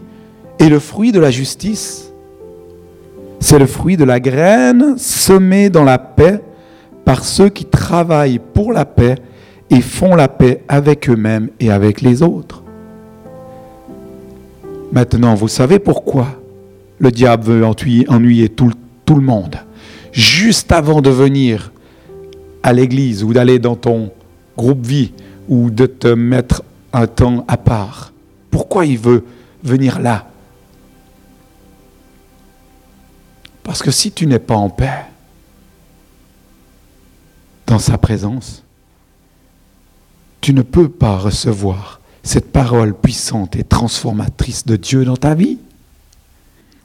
Et 0.59 0.69
le 0.69 0.81
fruit 0.81 1.13
de 1.13 1.21
la 1.21 1.31
justice, 1.31 2.11
c'est 3.39 3.59
le 3.59 3.67
fruit 3.67 3.97
de 3.97 4.05
la 4.05 4.19
graine 4.19 4.99
semée 4.99 5.71
dans 5.71 5.85
la 5.85 5.99
paix 5.99 6.41
par 7.05 7.25
ceux 7.25 7.51
qui 7.51 7.67
travaillent 7.67 8.41
pour 8.53 8.73
la 8.73 8.85
paix 8.85 9.15
et 9.71 9.81
font 9.81 10.17
la 10.17 10.29
paix 10.29 10.65
avec 10.67 11.09
eux-mêmes 11.09 11.51
et 11.61 11.71
avec 11.71 12.01
les 12.01 12.23
autres. 12.23 12.64
Maintenant, 14.95 15.35
vous 15.35 15.49
savez 15.49 15.81
pourquoi 15.81 16.41
le 17.01 17.11
diable 17.11 17.43
veut 17.43 17.67
ennuyer, 17.67 18.49
tout, 18.49 18.71
le 19.09 19.21
monde. 19.21 19.57
Juste 20.13 20.71
avant 20.71 21.03
de 21.03 21.11
venir 21.11 21.73
à 22.63 22.73
l'église 22.73 23.25
ou 23.25 23.33
d'aller 23.33 23.59
dans 23.59 23.75
ton 23.75 24.13
groupe 24.57 24.87
vie 24.87 25.13
ou 25.49 25.71
de 25.71 25.87
te 25.87 26.07
mettre 26.07 26.63
un 26.93 27.09
temps 27.09 27.45
à 27.49 27.57
part. 27.57 28.13
Pourquoi 28.53 28.87
il 28.87 28.97
veut 28.97 29.25
venir 29.65 29.99
là? 29.99 30.29
Parce 33.65 33.83
que 33.83 33.91
si 33.91 34.13
tu 34.13 34.29
n'es 34.29 34.39
pas 34.39 34.55
en 34.55 34.71
paix 34.71 35.07
dans 37.67 37.81
sa 37.81 37.99
présence, 37.99 38.63
tu 40.41 40.55
ne 40.55 40.63
peux 40.63 40.89
pas 40.89 41.17
recevoir 41.19 42.01
cette 42.25 42.51
parole 42.51 42.95
puissante 42.95 43.55
et 43.55 43.63
transformatrice 43.63 44.65
de 44.65 44.77
Dieu 44.77 45.05
dans 45.05 45.17
ta 45.17 45.35
vie. 45.35 45.59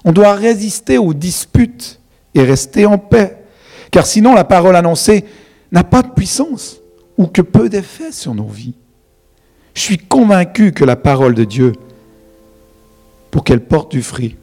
On 0.03 0.11
doit 0.11 0.33
résister 0.33 0.97
aux 0.97 1.13
disputes 1.13 1.99
et 2.35 2.43
rester 2.43 2.85
en 2.85 2.97
paix, 2.97 3.37
car 3.89 4.05
sinon 4.05 4.35
la 4.35 4.43
parole 4.43 4.75
annoncée 4.75 5.25
n'a 5.71 5.83
pas 5.83 6.03
de 6.03 6.09
puissance 6.09 6.77
ou 7.17 7.25
que 7.25 7.41
peu 7.41 7.69
d'effet 7.69 8.11
sur 8.11 8.35
nos 8.35 8.47
vies. 8.47 8.75
Je 9.73 9.81
suis 9.81 9.97
convaincu 9.97 10.73
que 10.73 10.83
la 10.83 10.97
parole 10.97 11.35
de 11.35 11.45
Dieu, 11.45 11.71
pour 13.31 13.45
qu'elle 13.45 13.61
porte 13.61 13.91
du 13.91 14.03
fruit, 14.03 14.35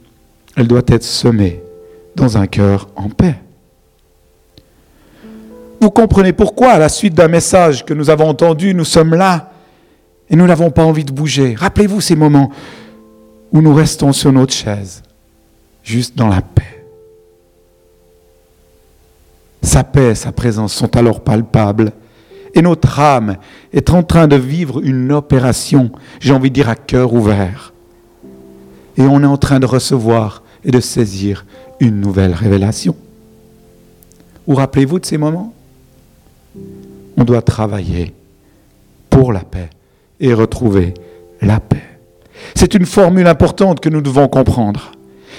elle 0.55 0.67
doit 0.67 0.81
être 0.87 1.03
semée 1.03 1.61
dans 2.15 2.37
un 2.37 2.47
cœur 2.47 2.89
en 2.95 3.09
paix. 3.09 3.35
Vous 5.79 5.91
comprenez 5.91 6.33
pourquoi, 6.33 6.71
à 6.71 6.79
la 6.79 6.89
suite 6.89 7.13
d'un 7.13 7.27
message 7.27 7.85
que 7.85 7.93
nous 7.93 8.09
avons 8.09 8.29
entendu, 8.29 8.73
nous 8.73 8.85
sommes 8.85 9.13
là 9.13 9.51
et 10.29 10.35
nous 10.35 10.45
n'avons 10.45 10.71
pas 10.71 10.83
envie 10.83 11.05
de 11.05 11.11
bouger. 11.11 11.55
Rappelez-vous 11.55 12.01
ces 12.01 12.15
moments 12.15 12.51
où 13.51 13.61
nous 13.61 13.73
restons 13.73 14.11
sur 14.13 14.31
notre 14.31 14.53
chaise, 14.53 15.03
juste 15.83 16.17
dans 16.17 16.27
la 16.27 16.41
paix. 16.41 16.85
Sa 19.61 19.83
paix 19.83 20.11
et 20.11 20.15
sa 20.15 20.31
présence 20.31 20.73
sont 20.73 20.95
alors 20.95 21.21
palpables. 21.21 21.91
Et 22.53 22.61
notre 22.61 22.99
âme 22.99 23.37
est 23.73 23.89
en 23.89 24.03
train 24.03 24.27
de 24.27 24.35
vivre 24.35 24.81
une 24.83 25.11
opération, 25.11 25.91
j'ai 26.19 26.33
envie 26.33 26.49
de 26.49 26.55
dire 26.55 26.69
à 26.69 26.75
cœur 26.75 27.13
ouvert. 27.13 27.73
Et 28.97 29.03
on 29.03 29.21
est 29.21 29.27
en 29.27 29.37
train 29.37 29.59
de 29.59 29.65
recevoir 29.65 30.41
et 30.63 30.71
de 30.71 30.79
saisir 30.79 31.45
une 31.79 32.01
nouvelle 32.01 32.33
révélation. 32.33 32.95
Vous 34.47 34.55
rappelez-vous 34.55 34.99
de 34.99 35.05
ces 35.05 35.17
moments? 35.17 35.53
On 37.17 37.23
doit 37.23 37.41
travailler 37.41 38.13
pour 39.09 39.31
la 39.33 39.41
paix 39.41 39.69
et 40.19 40.33
retrouver 40.33 40.93
la 41.41 41.59
paix. 41.59 41.83
C'est 42.55 42.73
une 42.73 42.85
formule 42.85 43.27
importante 43.27 43.79
que 43.79 43.89
nous 43.89 44.01
devons 44.01 44.27
comprendre. 44.27 44.91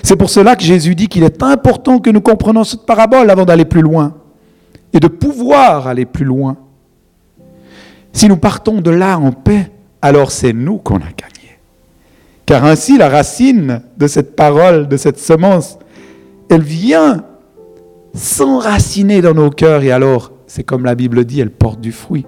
C'est 0.02 0.16
pour 0.16 0.30
cela 0.30 0.56
que 0.56 0.62
Jésus 0.62 0.94
dit 0.94 1.08
qu'il 1.08 1.24
est 1.24 1.42
important 1.42 1.98
que 1.98 2.10
nous 2.10 2.20
comprenions 2.20 2.64
cette 2.64 2.86
parabole 2.86 3.30
avant 3.30 3.44
d'aller 3.44 3.64
plus 3.64 3.80
loin 3.80 4.14
et 4.92 5.00
de 5.00 5.08
pouvoir 5.08 5.88
aller 5.88 6.06
plus 6.06 6.24
loin. 6.24 6.56
Si 8.12 8.28
nous 8.28 8.36
partons 8.36 8.80
de 8.80 8.90
là 8.90 9.18
en 9.18 9.32
paix, 9.32 9.70
alors 10.00 10.30
c'est 10.30 10.52
nous 10.52 10.78
qu'on 10.78 10.96
a 10.96 11.00
gagné. 11.00 11.58
Car 12.46 12.64
ainsi 12.64 12.96
la 12.96 13.08
racine 13.08 13.82
de 13.96 14.06
cette 14.06 14.34
parole, 14.34 14.88
de 14.88 14.96
cette 14.96 15.18
semence, 15.18 15.78
elle 16.48 16.62
vient 16.62 17.24
s'enraciner 18.14 19.20
dans 19.20 19.34
nos 19.34 19.50
cœurs 19.50 19.82
et 19.82 19.92
alors, 19.92 20.32
c'est 20.46 20.64
comme 20.64 20.84
la 20.84 20.94
Bible 20.94 21.24
dit, 21.24 21.40
elle 21.40 21.50
porte 21.50 21.80
du 21.80 21.92
fruit 21.92 22.24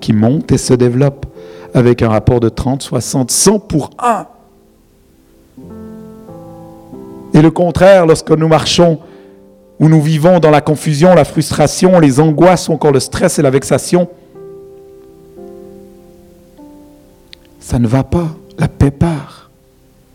qui 0.00 0.12
monte 0.12 0.52
et 0.52 0.58
se 0.58 0.74
développe 0.74 1.26
avec 1.74 2.02
un 2.02 2.08
rapport 2.08 2.40
de 2.40 2.48
30, 2.48 2.82
60, 2.82 3.30
100 3.30 3.58
pour 3.60 3.90
1. 3.98 4.26
Et 7.34 7.42
le 7.42 7.50
contraire, 7.50 8.06
lorsque 8.06 8.30
nous 8.30 8.48
marchons, 8.48 8.98
où 9.78 9.88
nous 9.88 10.02
vivons 10.02 10.40
dans 10.40 10.50
la 10.50 10.60
confusion, 10.60 11.14
la 11.14 11.24
frustration, 11.24 12.00
les 12.00 12.18
angoisses 12.20 12.68
encore 12.68 12.92
le 12.92 13.00
stress 13.00 13.38
et 13.38 13.42
la 13.42 13.50
vexation, 13.50 14.08
ça 17.60 17.78
ne 17.78 17.86
va 17.86 18.02
pas, 18.02 18.28
la 18.58 18.66
paix 18.66 18.90
part. 18.90 19.50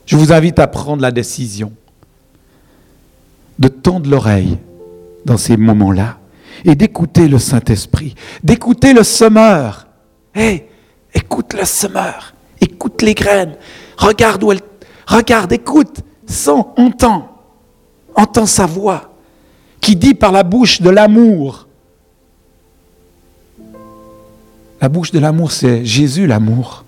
Je 0.05 0.17
vous 0.17 0.33
invite 0.33 0.59
à 0.59 0.67
prendre 0.67 1.01
la 1.01 1.11
décision 1.11 1.71
de 3.59 3.67
tendre 3.67 4.09
l'oreille 4.09 4.57
dans 5.23 5.37
ces 5.37 5.55
moments-là 5.55 6.17
et 6.65 6.75
d'écouter 6.75 7.27
le 7.27 7.39
Saint-Esprit, 7.39 8.15
d'écouter 8.43 8.93
le 8.93 9.03
semeur. 9.03 9.87
Hé, 10.35 10.67
Écoute 11.13 11.53
le 11.53 11.65
semeur, 11.65 12.33
écoute 12.59 13.01
les 13.01 13.13
graines, 13.13 13.55
regarde 13.97 14.43
où 14.43 14.51
elle, 14.51 14.61
regarde, 15.07 15.51
écoute, 15.51 16.01
sens, 16.25 16.65
entends, 16.77 17.29
entends 18.15 18.45
sa 18.45 18.65
voix 18.65 19.13
qui 19.79 19.95
dit 19.95 20.13
par 20.13 20.31
la 20.31 20.43
bouche 20.43 20.81
de 20.81 20.89
l'amour. 20.89 21.67
La 24.81 24.89
bouche 24.89 25.11
de 25.11 25.19
l'amour, 25.19 25.51
c'est 25.51 25.85
Jésus 25.85 26.25
l'amour. 26.25 26.83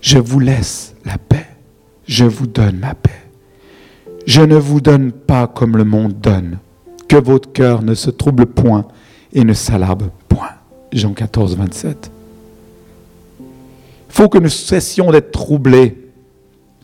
Je 0.00 0.18
vous 0.18 0.40
laisse 0.40 0.94
la 1.04 1.18
paix, 1.18 1.46
je 2.06 2.24
vous 2.24 2.46
donne 2.46 2.78
ma 2.78 2.94
paix. 2.94 3.22
Je 4.26 4.42
ne 4.42 4.56
vous 4.56 4.80
donne 4.80 5.12
pas 5.12 5.46
comme 5.46 5.76
le 5.76 5.84
monde 5.84 6.20
donne, 6.20 6.58
que 7.08 7.16
votre 7.16 7.52
cœur 7.52 7.82
ne 7.82 7.94
se 7.94 8.10
trouble 8.10 8.46
point 8.46 8.86
et 9.32 9.44
ne 9.44 9.52
s'alarme 9.52 10.10
Jean 10.96 11.12
14, 11.12 11.56
27. 11.56 12.10
faut 14.08 14.28
que 14.28 14.38
nous 14.38 14.48
cessions 14.48 15.10
d'être 15.10 15.30
troublés 15.30 16.10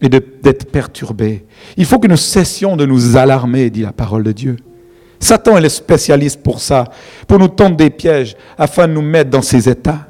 et 0.03 0.09
d'être 0.09 0.71
perturbés. 0.71 1.47
Il 1.77 1.87
faut 1.87 1.99
que 1.99 2.09
nous 2.09 2.17
cessions 2.17 2.77
de 2.77 2.85
nous 2.85 3.17
alarmer, 3.17 3.71
dit 3.71 3.83
la 3.83 3.93
parole 3.93 4.23
de 4.23 4.33
Dieu. 4.33 4.57
Satan 5.19 5.57
est 5.57 5.63
le 5.63 5.69
spécialiste 5.69 6.43
pour 6.43 6.61
ça, 6.61 6.85
pour 7.27 7.39
nous 7.39 7.49
tendre 7.49 7.77
des 7.77 7.91
pièges 7.91 8.37
afin 8.59 8.89
de 8.89 8.93
nous 8.93 9.03
mettre 9.03 9.31
dans 9.31 9.41
ces 9.41 9.69
états. 9.69 10.09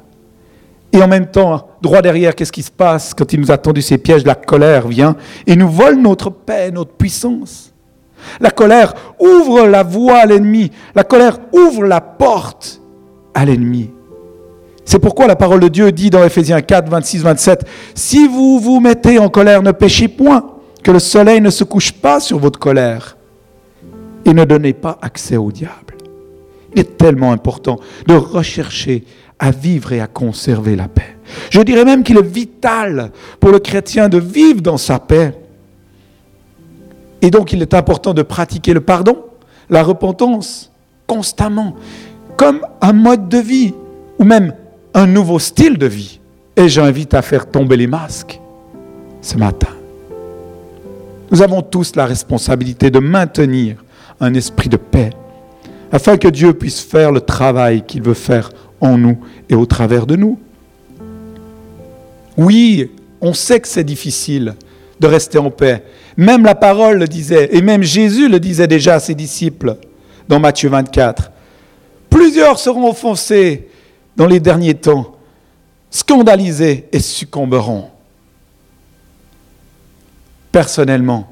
Et 0.91 1.01
en 1.01 1.07
même 1.07 1.27
temps, 1.27 1.69
droit 1.81 2.01
derrière, 2.01 2.35
qu'est-ce 2.35 2.51
qui 2.51 2.63
se 2.63 2.71
passe 2.71 3.13
quand 3.13 3.31
il 3.31 3.39
nous 3.39 3.51
a 3.51 3.57
tendu 3.57 3.81
ces 3.81 3.97
pièges? 3.97 4.25
La 4.25 4.35
colère 4.35 4.87
vient 4.87 5.15
et 5.47 5.55
nous 5.55 5.69
vole 5.69 6.01
notre 6.01 6.29
paix, 6.29 6.71
notre 6.71 6.91
puissance. 6.91 7.71
La 8.39 8.51
colère 8.51 8.93
ouvre 9.19 9.65
la 9.67 9.83
voie 9.83 10.17
à 10.17 10.25
l'ennemi. 10.25 10.71
La 10.93 11.03
colère 11.03 11.39
ouvre 11.53 11.83
la 11.85 12.01
porte 12.01 12.81
à 13.33 13.45
l'ennemi. 13.45 13.89
C'est 14.85 14.99
pourquoi 14.99 15.27
la 15.27 15.35
parole 15.35 15.59
de 15.59 15.67
Dieu 15.67 15.91
dit 15.91 16.09
dans 16.09 16.23
Ephésiens 16.23 16.61
4, 16.61 16.89
26, 16.89 17.23
27, 17.23 17.65
Si 17.95 18.27
vous 18.27 18.59
vous 18.59 18.79
mettez 18.79 19.17
en 19.19 19.29
colère, 19.29 19.63
ne 19.63 19.71
péchez 19.71 20.07
point, 20.07 20.49
que 20.83 20.91
le 20.91 20.99
soleil 20.99 21.39
ne 21.39 21.49
se 21.49 21.63
couche 21.63 21.93
pas 21.93 22.19
sur 22.19 22.37
votre 22.37 22.59
colère, 22.59 23.17
et 24.25 24.33
ne 24.33 24.43
donnez 24.43 24.73
pas 24.73 24.97
accès 25.01 25.37
au 25.37 25.51
diable. 25.51 25.95
Il 26.73 26.79
est 26.79 26.97
tellement 26.97 27.31
important 27.31 27.79
de 28.07 28.15
rechercher 28.15 29.03
à 29.39 29.51
vivre 29.51 29.93
et 29.93 29.99
à 29.99 30.07
conserver 30.07 30.75
la 30.75 30.87
paix. 30.87 31.17
Je 31.49 31.61
dirais 31.61 31.85
même 31.85 32.03
qu'il 32.03 32.17
est 32.17 32.21
vital 32.25 33.11
pour 33.39 33.51
le 33.51 33.59
chrétien 33.59 34.09
de 34.09 34.17
vivre 34.17 34.61
dans 34.61 34.77
sa 34.77 34.99
paix. 34.99 35.33
Et 37.21 37.29
donc 37.29 37.53
il 37.53 37.61
est 37.61 37.73
important 37.73 38.13
de 38.13 38.21
pratiquer 38.21 38.73
le 38.73 38.81
pardon, 38.81 39.23
la 39.69 39.83
repentance, 39.83 40.71
constamment, 41.07 41.75
comme 42.43 42.67
un 42.81 42.91
mode 42.91 43.29
de 43.29 43.37
vie, 43.37 43.73
ou 44.19 44.25
même 44.25 44.53
un 44.93 45.07
nouveau 45.07 45.39
style 45.39 45.77
de 45.77 45.85
vie. 45.85 46.19
Et 46.57 46.67
j'invite 46.67 47.13
à 47.13 47.21
faire 47.21 47.49
tomber 47.49 47.77
les 47.77 47.87
masques 47.87 48.41
ce 49.21 49.37
matin. 49.37 49.69
Nous 51.31 51.41
avons 51.41 51.61
tous 51.61 51.95
la 51.95 52.05
responsabilité 52.05 52.91
de 52.91 52.99
maintenir 52.99 53.77
un 54.19 54.33
esprit 54.33 54.67
de 54.67 54.75
paix, 54.75 55.11
afin 55.89 56.17
que 56.17 56.27
Dieu 56.27 56.53
puisse 56.53 56.81
faire 56.81 57.13
le 57.13 57.21
travail 57.21 57.83
qu'il 57.87 58.01
veut 58.01 58.13
faire 58.13 58.49
en 58.81 58.97
nous 58.97 59.17
et 59.49 59.55
au 59.55 59.65
travers 59.65 60.05
de 60.05 60.17
nous. 60.17 60.37
Oui, 62.35 62.91
on 63.21 63.33
sait 63.33 63.61
que 63.61 63.69
c'est 63.69 63.85
difficile 63.85 64.55
de 64.99 65.07
rester 65.07 65.37
en 65.37 65.49
paix. 65.49 65.81
Même 66.17 66.43
la 66.43 66.55
parole 66.55 66.97
le 66.97 67.07
disait, 67.07 67.55
et 67.55 67.61
même 67.61 67.83
Jésus 67.83 68.27
le 68.27 68.41
disait 68.41 68.67
déjà 68.67 68.95
à 68.95 68.99
ses 68.99 69.15
disciples 69.15 69.77
dans 70.27 70.41
Matthieu 70.41 70.67
24. 70.67 71.31
Plusieurs 72.13 72.59
seront 72.59 72.91
offensés 72.91 73.67
dans 74.15 74.27
les 74.27 74.39
derniers 74.39 74.75
temps, 74.75 75.15
scandalisés 75.89 76.87
et 76.91 76.99
succomberont. 76.99 77.89
Personnellement, 80.51 81.27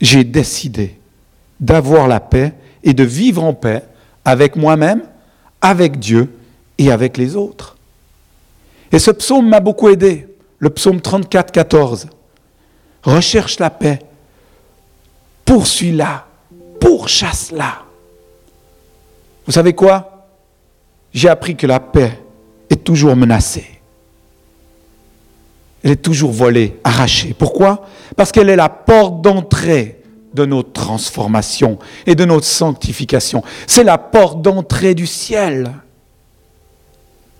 j'ai 0.00 0.22
décidé 0.22 0.96
d'avoir 1.58 2.06
la 2.06 2.20
paix 2.20 2.54
et 2.84 2.94
de 2.94 3.02
vivre 3.02 3.42
en 3.42 3.52
paix 3.52 3.82
avec 4.24 4.54
moi-même, 4.54 5.02
avec 5.60 5.98
Dieu 5.98 6.32
et 6.78 6.92
avec 6.92 7.16
les 7.16 7.34
autres. 7.34 7.76
Et 8.92 9.00
ce 9.00 9.10
psaume 9.10 9.48
m'a 9.48 9.58
beaucoup 9.58 9.88
aidé, 9.88 10.28
le 10.60 10.70
psaume 10.70 11.00
34, 11.00 11.50
14. 11.50 12.06
Recherche 13.02 13.58
la 13.58 13.70
paix, 13.70 13.98
poursuis-la, 15.44 16.26
pourchasse-la. 16.78 17.82
Vous 19.46 19.52
savez 19.52 19.72
quoi? 19.72 20.11
J'ai 21.12 21.28
appris 21.28 21.56
que 21.56 21.66
la 21.66 21.80
paix 21.80 22.18
est 22.70 22.82
toujours 22.82 23.14
menacée. 23.16 23.66
Elle 25.82 25.92
est 25.92 25.96
toujours 25.96 26.30
volée, 26.30 26.78
arrachée. 26.84 27.34
Pourquoi? 27.36 27.86
Parce 28.16 28.30
qu'elle 28.30 28.48
est 28.48 28.56
la 28.56 28.68
porte 28.68 29.20
d'entrée 29.20 30.00
de 30.32 30.46
notre 30.46 30.72
transformation 30.72 31.78
et 32.06 32.14
de 32.14 32.24
notre 32.24 32.46
sanctification. 32.46 33.42
C'est 33.66 33.84
la 33.84 33.98
porte 33.98 34.40
d'entrée 34.40 34.94
du 34.94 35.06
ciel. 35.06 35.70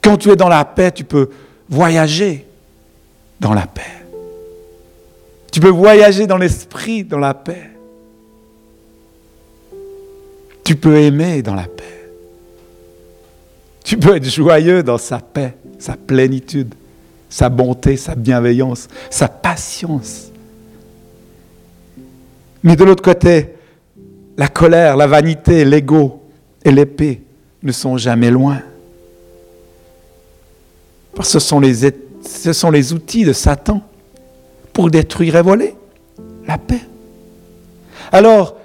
Quand 0.02 0.16
tu 0.16 0.30
es 0.30 0.36
dans 0.36 0.48
la 0.48 0.64
paix, 0.64 0.90
tu 0.90 1.04
peux 1.04 1.30
voyager 1.68 2.46
dans 3.40 3.54
la 3.54 3.66
paix. 3.66 4.04
Tu 5.50 5.60
peux 5.60 5.68
voyager 5.68 6.26
dans 6.26 6.38
l'esprit, 6.38 7.04
dans 7.04 7.18
la 7.18 7.34
paix. 7.34 7.70
Tu 10.64 10.76
peux 10.76 10.96
aimer 10.96 11.42
dans 11.42 11.54
la 11.54 11.64
paix. 11.64 12.01
Tu 13.92 13.98
peux 13.98 14.16
être 14.16 14.24
joyeux 14.24 14.82
dans 14.82 14.96
sa 14.96 15.18
paix, 15.18 15.54
sa 15.78 15.98
plénitude, 15.98 16.74
sa 17.28 17.50
bonté, 17.50 17.98
sa 17.98 18.14
bienveillance, 18.14 18.88
sa 19.10 19.28
patience. 19.28 20.30
Mais 22.62 22.74
de 22.74 22.84
l'autre 22.84 23.02
côté, 23.02 23.50
la 24.38 24.48
colère, 24.48 24.96
la 24.96 25.06
vanité, 25.06 25.66
l'ego 25.66 26.22
et 26.64 26.72
l'épée 26.72 27.20
ne 27.62 27.70
sont 27.70 27.98
jamais 27.98 28.30
loin. 28.30 28.62
Parce 31.14 31.28
que 31.28 31.38
ce 31.38 31.46
sont 31.46 31.60
les, 31.60 31.92
ce 32.22 32.52
sont 32.54 32.70
les 32.70 32.94
outils 32.94 33.26
de 33.26 33.34
Satan 33.34 33.82
pour 34.72 34.90
détruire 34.90 35.36
et 35.36 35.42
voler 35.42 35.74
la 36.46 36.56
paix. 36.56 36.80
Alors, 38.10 38.56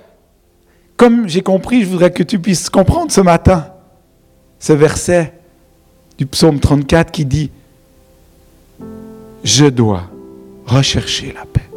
comme 0.96 1.28
j'ai 1.28 1.42
compris, 1.42 1.82
je 1.82 1.90
voudrais 1.90 2.12
que 2.12 2.24
tu 2.24 2.40
puisses 2.40 2.70
comprendre 2.70 3.12
ce 3.12 3.20
matin 3.20 3.68
ce 4.60 4.74
verset 4.74 5.34
du 6.18 6.26
psaume 6.26 6.60
34 6.60 7.12
qui 7.12 7.26
dit, 7.26 7.52
je 9.44 9.66
dois 9.66 10.04
rechercher 10.66 11.34
la 11.34 11.46
paix. 11.46 11.70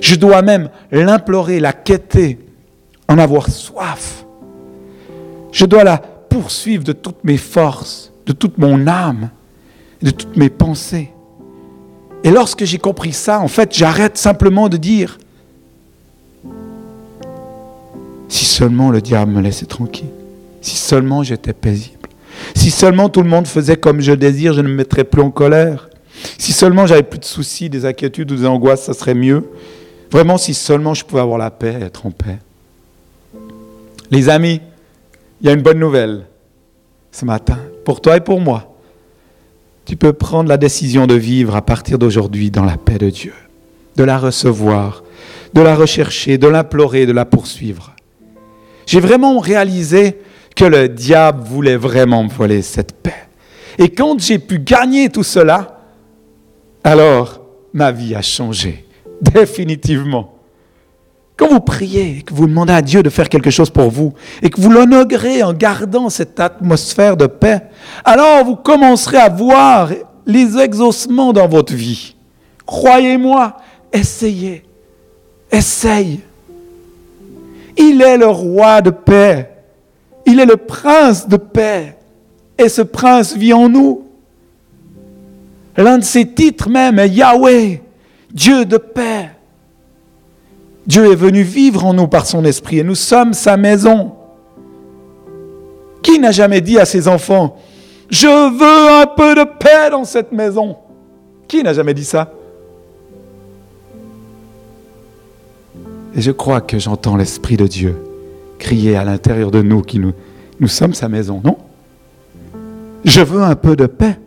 Je 0.00 0.14
dois 0.14 0.42
même 0.42 0.70
l'implorer, 0.90 1.60
la 1.60 1.72
quêter, 1.72 2.38
en 3.08 3.18
avoir 3.18 3.48
soif. 3.48 4.24
Je 5.52 5.66
dois 5.66 5.84
la 5.84 5.98
poursuivre 5.98 6.84
de 6.84 6.92
toutes 6.92 7.24
mes 7.24 7.36
forces, 7.36 8.12
de 8.26 8.32
toute 8.32 8.58
mon 8.58 8.86
âme, 8.86 9.30
de 10.02 10.10
toutes 10.10 10.36
mes 10.36 10.50
pensées. 10.50 11.10
Et 12.22 12.30
lorsque 12.30 12.64
j'ai 12.64 12.78
compris 12.78 13.12
ça, 13.12 13.40
en 13.40 13.48
fait, 13.48 13.76
j'arrête 13.76 14.16
simplement 14.16 14.68
de 14.68 14.76
dire, 14.76 15.18
si 18.28 18.44
seulement 18.44 18.90
le 18.90 19.00
diable 19.00 19.32
me 19.32 19.40
laissait 19.40 19.66
tranquille, 19.66 20.10
si 20.68 20.76
seulement 20.76 21.22
j'étais 21.22 21.54
paisible, 21.54 22.08
si 22.54 22.70
seulement 22.70 23.08
tout 23.08 23.22
le 23.22 23.28
monde 23.28 23.46
faisait 23.46 23.76
comme 23.76 24.00
je 24.00 24.12
désire, 24.12 24.52
je 24.52 24.60
ne 24.60 24.68
me 24.68 24.74
mettrais 24.74 25.04
plus 25.04 25.22
en 25.22 25.30
colère, 25.30 25.88
si 26.36 26.52
seulement 26.52 26.86
j'avais 26.86 27.02
plus 27.02 27.18
de 27.18 27.24
soucis, 27.24 27.70
des 27.70 27.86
inquiétudes 27.86 28.30
ou 28.32 28.36
des 28.36 28.46
angoisses, 28.46 28.82
ça 28.82 28.92
serait 28.92 29.14
mieux. 29.14 29.44
Vraiment, 30.10 30.36
si 30.36 30.54
seulement 30.54 30.94
je 30.94 31.04
pouvais 31.04 31.20
avoir 31.20 31.38
la 31.38 31.50
paix, 31.50 31.76
être 31.80 32.06
en 32.06 32.10
paix. 32.10 32.38
Les 34.10 34.28
amis, 34.28 34.60
il 35.40 35.46
y 35.46 35.50
a 35.50 35.52
une 35.52 35.62
bonne 35.62 35.78
nouvelle 35.78 36.26
ce 37.12 37.24
matin, 37.24 37.58
pour 37.84 38.00
toi 38.00 38.16
et 38.16 38.20
pour 38.20 38.40
moi. 38.40 38.74
Tu 39.84 39.96
peux 39.96 40.12
prendre 40.12 40.48
la 40.48 40.56
décision 40.56 41.06
de 41.06 41.14
vivre 41.14 41.56
à 41.56 41.62
partir 41.62 41.98
d'aujourd'hui 41.98 42.50
dans 42.50 42.64
la 42.64 42.76
paix 42.76 42.98
de 42.98 43.10
Dieu, 43.10 43.32
de 43.96 44.04
la 44.04 44.18
recevoir, 44.18 45.02
de 45.54 45.62
la 45.62 45.74
rechercher, 45.74 46.36
de 46.36 46.46
l'implorer, 46.46 47.06
de 47.06 47.12
la 47.12 47.24
poursuivre. 47.24 47.94
J'ai 48.86 49.00
vraiment 49.00 49.38
réalisé 49.38 50.18
que 50.58 50.64
le 50.64 50.88
diable 50.88 51.44
voulait 51.44 51.76
vraiment 51.76 52.24
me 52.24 52.28
voler 52.28 52.62
cette 52.62 52.92
paix. 52.92 53.28
Et 53.78 53.90
quand 53.90 54.18
j'ai 54.18 54.40
pu 54.40 54.58
gagner 54.58 55.08
tout 55.08 55.22
cela, 55.22 55.78
alors 56.82 57.40
ma 57.72 57.92
vie 57.92 58.16
a 58.16 58.22
changé. 58.22 58.84
Définitivement. 59.22 60.34
Quand 61.36 61.46
vous 61.46 61.60
priez 61.60 62.18
et 62.18 62.22
que 62.22 62.34
vous 62.34 62.48
demandez 62.48 62.72
à 62.72 62.82
Dieu 62.82 63.04
de 63.04 63.08
faire 63.08 63.28
quelque 63.28 63.50
chose 63.50 63.70
pour 63.70 63.88
vous 63.88 64.14
et 64.42 64.50
que 64.50 64.60
vous 64.60 64.68
l'honorez 64.68 65.44
en 65.44 65.52
gardant 65.52 66.10
cette 66.10 66.40
atmosphère 66.40 67.16
de 67.16 67.26
paix, 67.26 67.62
alors 68.04 68.44
vous 68.44 68.56
commencerez 68.56 69.18
à 69.18 69.28
voir 69.28 69.90
les 70.26 70.58
exaucements 70.58 71.32
dans 71.32 71.46
votre 71.46 71.72
vie. 71.72 72.16
Croyez-moi, 72.66 73.56
essayez, 73.92 74.64
essaye. 75.52 76.18
Il 77.76 78.02
est 78.02 78.16
le 78.16 78.26
roi 78.26 78.82
de 78.82 78.90
paix. 78.90 79.57
Il 80.28 80.38
est 80.40 80.46
le 80.46 80.58
prince 80.58 81.26
de 81.26 81.38
paix. 81.38 81.96
Et 82.58 82.68
ce 82.68 82.82
prince 82.82 83.34
vit 83.34 83.54
en 83.54 83.70
nous. 83.70 84.04
L'un 85.74 85.96
de 85.96 86.04
ses 86.04 86.26
titres 86.26 86.68
même 86.68 86.98
est 86.98 87.08
Yahweh. 87.08 87.80
Dieu 88.30 88.66
de 88.66 88.76
paix. 88.76 89.30
Dieu 90.86 91.10
est 91.10 91.16
venu 91.16 91.42
vivre 91.42 91.86
en 91.86 91.94
nous 91.94 92.08
par 92.08 92.26
son 92.26 92.44
esprit 92.44 92.78
et 92.78 92.82
nous 92.82 92.94
sommes 92.94 93.32
sa 93.32 93.56
maison. 93.56 94.12
Qui 96.02 96.18
n'a 96.18 96.30
jamais 96.30 96.60
dit 96.60 96.78
à 96.78 96.84
ses 96.84 97.08
enfants, 97.08 97.56
je 98.10 98.26
veux 98.26 99.02
un 99.02 99.06
peu 99.06 99.34
de 99.34 99.44
paix 99.44 99.90
dans 99.90 100.04
cette 100.04 100.32
maison 100.32 100.76
Qui 101.46 101.62
n'a 101.62 101.74
jamais 101.74 101.92
dit 101.92 102.04
ça? 102.04 102.32
Et 106.14 106.20
je 106.20 106.30
crois 106.30 106.60
que 106.60 106.78
j'entends 106.78 107.16
l'Esprit 107.16 107.56
de 107.56 107.66
Dieu 107.66 108.07
crier 108.58 108.96
à 108.96 109.04
l'intérieur 109.04 109.50
de 109.50 109.62
nous 109.62 109.82
qui 109.82 109.98
nous, 109.98 110.12
nous 110.60 110.68
sommes 110.68 110.94
sa 110.94 111.08
maison, 111.08 111.40
non? 111.44 111.58
Je 113.04 113.20
veux 113.20 113.42
un 113.42 113.54
peu 113.54 113.76
de 113.76 113.86
paix 113.86 114.18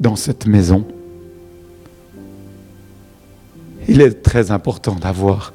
dans 0.00 0.16
cette 0.16 0.46
maison. 0.46 0.84
il 3.88 4.00
est 4.00 4.22
très 4.22 4.50
important 4.50 4.94
d'avoir 4.94 5.52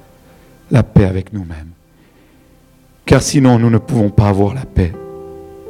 la 0.72 0.84
paix 0.84 1.06
avec 1.06 1.34
nous-mêmes. 1.34 1.72
Car 3.06 3.22
sinon, 3.22 3.58
nous 3.58 3.70
ne 3.70 3.78
pouvons 3.78 4.10
pas 4.10 4.28
avoir 4.28 4.54
la 4.54 4.66
paix 4.66 4.94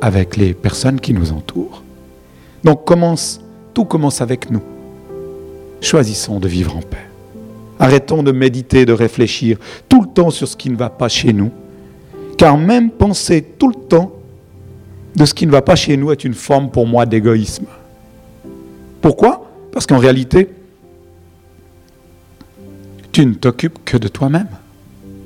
avec 0.02 0.38
les 0.38 0.54
personnes 0.54 1.00
qui 1.00 1.14
nous 1.14 1.32
entourent. 1.32 1.84
Donc 2.64 2.84
commence, 2.86 3.40
tout 3.74 3.86
commence 3.86 4.22
avec 4.22 4.50
nous. 4.50 4.62
Choisissons 5.82 6.40
de 6.40 6.48
vivre 6.48 6.76
en 6.76 6.82
paix. 6.82 7.06
Arrêtons 7.80 8.24
de 8.24 8.32
méditer, 8.32 8.86
de 8.86 8.94
réfléchir 8.94 9.60
tout 9.88 10.02
le 10.02 10.08
temps 10.08 10.32
sur 10.32 10.48
ce 10.48 10.58
qui 10.58 10.72
ne 10.72 10.76
va 10.76 10.90
pas 10.90 11.10
chez 11.10 11.32
nous. 11.32 11.52
Car 12.38 12.58
même 12.58 12.92
penser 12.92 13.42
tout 13.42 13.68
le 13.68 13.76
temps 13.76 14.14
de 15.16 15.26
ce 15.26 15.34
qui 15.34 15.48
ne 15.48 15.52
va 15.52 15.64
pas 15.64 15.76
chez 15.76 15.98
nous 15.98 16.12
est 16.12 16.24
une 16.24 16.36
forme 16.36 16.70
pour 16.70 16.86
moi 16.86 17.08
d'égoïsme. 17.08 17.66
Pourquoi? 19.02 19.52
Parce 19.72 19.88
qu'en 19.88 19.98
réalité, 19.98 20.50
tu 23.12 23.26
ne 23.26 23.34
t'occupes 23.34 23.84
que 23.84 23.98
de 23.98 24.08
toi-même. 24.08 24.50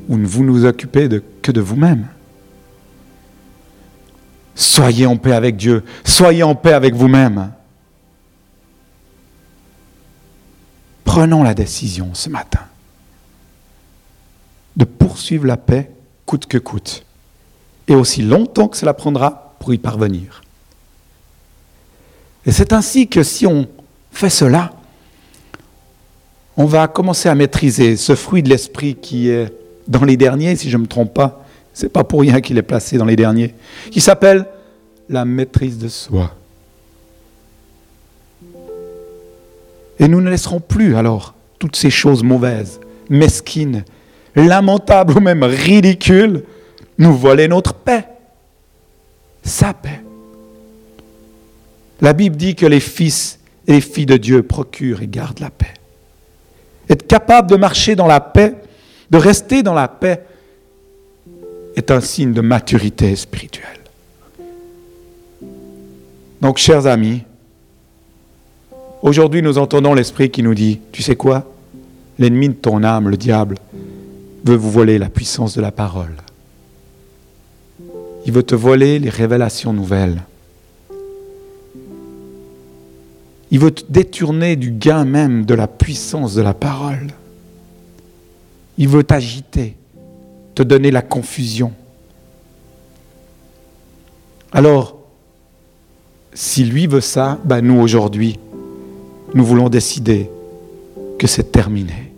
Ou 0.07 0.17
ne 0.17 0.25
vous 0.25 0.65
occupez 0.65 1.09
de, 1.09 1.21
que 1.41 1.51
de 1.51 1.59
vous-même. 1.59 2.07
Soyez 4.55 5.05
en 5.05 5.17
paix 5.17 5.33
avec 5.33 5.57
Dieu. 5.57 5.83
Soyez 6.05 6.43
en 6.43 6.55
paix 6.55 6.73
avec 6.73 6.93
vous-même. 6.93 7.51
Prenons 11.03 11.43
la 11.43 11.53
décision 11.53 12.11
ce 12.13 12.29
matin 12.29 12.61
de 14.77 14.85
poursuivre 14.85 15.45
la 15.45 15.57
paix 15.57 15.91
coûte 16.31 16.45
que 16.45 16.57
coûte. 16.57 17.03
Et 17.89 17.93
aussi 17.93 18.21
longtemps 18.21 18.69
que 18.69 18.77
cela 18.77 18.93
prendra 18.93 19.53
pour 19.59 19.73
y 19.73 19.77
parvenir. 19.77 20.43
Et 22.45 22.53
c'est 22.53 22.71
ainsi 22.71 23.09
que 23.09 23.21
si 23.21 23.45
on 23.45 23.67
fait 24.13 24.29
cela, 24.29 24.71
on 26.55 26.63
va 26.63 26.87
commencer 26.87 27.27
à 27.27 27.35
maîtriser 27.35 27.97
ce 27.97 28.15
fruit 28.15 28.43
de 28.43 28.47
l'esprit 28.47 28.95
qui 28.95 29.27
est 29.27 29.53
dans 29.89 30.05
les 30.05 30.15
derniers, 30.15 30.55
si 30.55 30.69
je 30.69 30.77
ne 30.77 30.83
me 30.83 30.87
trompe 30.87 31.13
pas. 31.13 31.45
C'est 31.73 31.89
pas 31.89 32.05
pour 32.05 32.21
rien 32.21 32.39
qu'il 32.39 32.57
est 32.57 32.61
placé 32.63 32.97
dans 32.97 33.03
les 33.03 33.17
derniers, 33.17 33.53
qui 33.91 33.99
s'appelle 33.99 34.45
la 35.09 35.25
maîtrise 35.25 35.79
de 35.79 35.89
soi. 35.89 36.33
Et 39.99 40.07
nous 40.07 40.21
ne 40.21 40.29
laisserons 40.29 40.61
plus 40.61 40.95
alors 40.95 41.33
toutes 41.59 41.75
ces 41.75 41.89
choses 41.89 42.23
mauvaises, 42.23 42.79
mesquines, 43.09 43.83
lamentables 44.35 45.17
ou 45.17 45.19
même 45.19 45.43
ridicules 45.43 46.43
nous 46.97 47.15
voler 47.15 47.47
notre 47.47 47.73
paix, 47.73 48.05
sa 49.43 49.73
paix. 49.73 50.01
La 51.99 52.13
Bible 52.13 52.35
dit 52.35 52.55
que 52.55 52.65
les 52.65 52.79
fils 52.79 53.39
et 53.67 53.73
les 53.73 53.81
filles 53.81 54.05
de 54.05 54.17
Dieu 54.17 54.43
procurent 54.43 55.01
et 55.01 55.07
gardent 55.07 55.39
la 55.39 55.49
paix. 55.49 55.73
Être 56.89 57.07
capable 57.07 57.49
de 57.49 57.55
marcher 57.55 57.95
dans 57.95 58.07
la 58.07 58.19
paix, 58.19 58.55
de 59.09 59.17
rester 59.17 59.63
dans 59.63 59.73
la 59.73 59.87
paix, 59.87 60.23
est 61.75 61.91
un 61.91 62.01
signe 62.01 62.33
de 62.33 62.41
maturité 62.41 63.15
spirituelle. 63.15 63.79
Donc, 66.41 66.57
chers 66.57 66.87
amis, 66.87 67.21
aujourd'hui 69.01 69.41
nous 69.41 69.57
entendons 69.57 69.93
l'Esprit 69.93 70.31
qui 70.31 70.43
nous 70.43 70.55
dit, 70.55 70.81
tu 70.91 71.01
sais 71.03 71.15
quoi? 71.15 71.51
L'ennemi 72.19 72.49
de 72.49 72.53
ton 72.53 72.83
âme, 72.83 73.09
le 73.09 73.17
diable, 73.17 73.57
veut 74.43 74.55
vous 74.55 74.71
voler 74.71 74.97
la 74.97 75.09
puissance 75.09 75.55
de 75.55 75.61
la 75.61 75.71
parole. 75.71 76.15
Il 78.25 78.31
veut 78.31 78.43
te 78.43 78.55
voler 78.55 78.99
les 78.99 79.09
révélations 79.09 79.73
nouvelles. 79.73 80.21
Il 83.49 83.59
veut 83.59 83.71
te 83.71 83.83
détourner 83.89 84.55
du 84.55 84.71
gain 84.71 85.05
même 85.05 85.45
de 85.45 85.53
la 85.53 85.67
puissance 85.67 86.35
de 86.35 86.41
la 86.41 86.53
parole. 86.53 87.07
Il 88.77 88.87
veut 88.87 89.03
t'agiter, 89.03 89.75
te 90.55 90.63
donner 90.63 90.91
la 90.91 91.01
confusion. 91.01 91.73
Alors, 94.53 94.97
si 96.33 96.63
lui 96.63 96.87
veut 96.87 97.01
ça, 97.01 97.39
ben 97.43 97.61
nous 97.61 97.79
aujourd'hui, 97.79 98.39
nous 99.33 99.45
voulons 99.45 99.69
décider 99.69 100.29
que 101.19 101.27
c'est 101.27 101.51
terminé. 101.51 102.10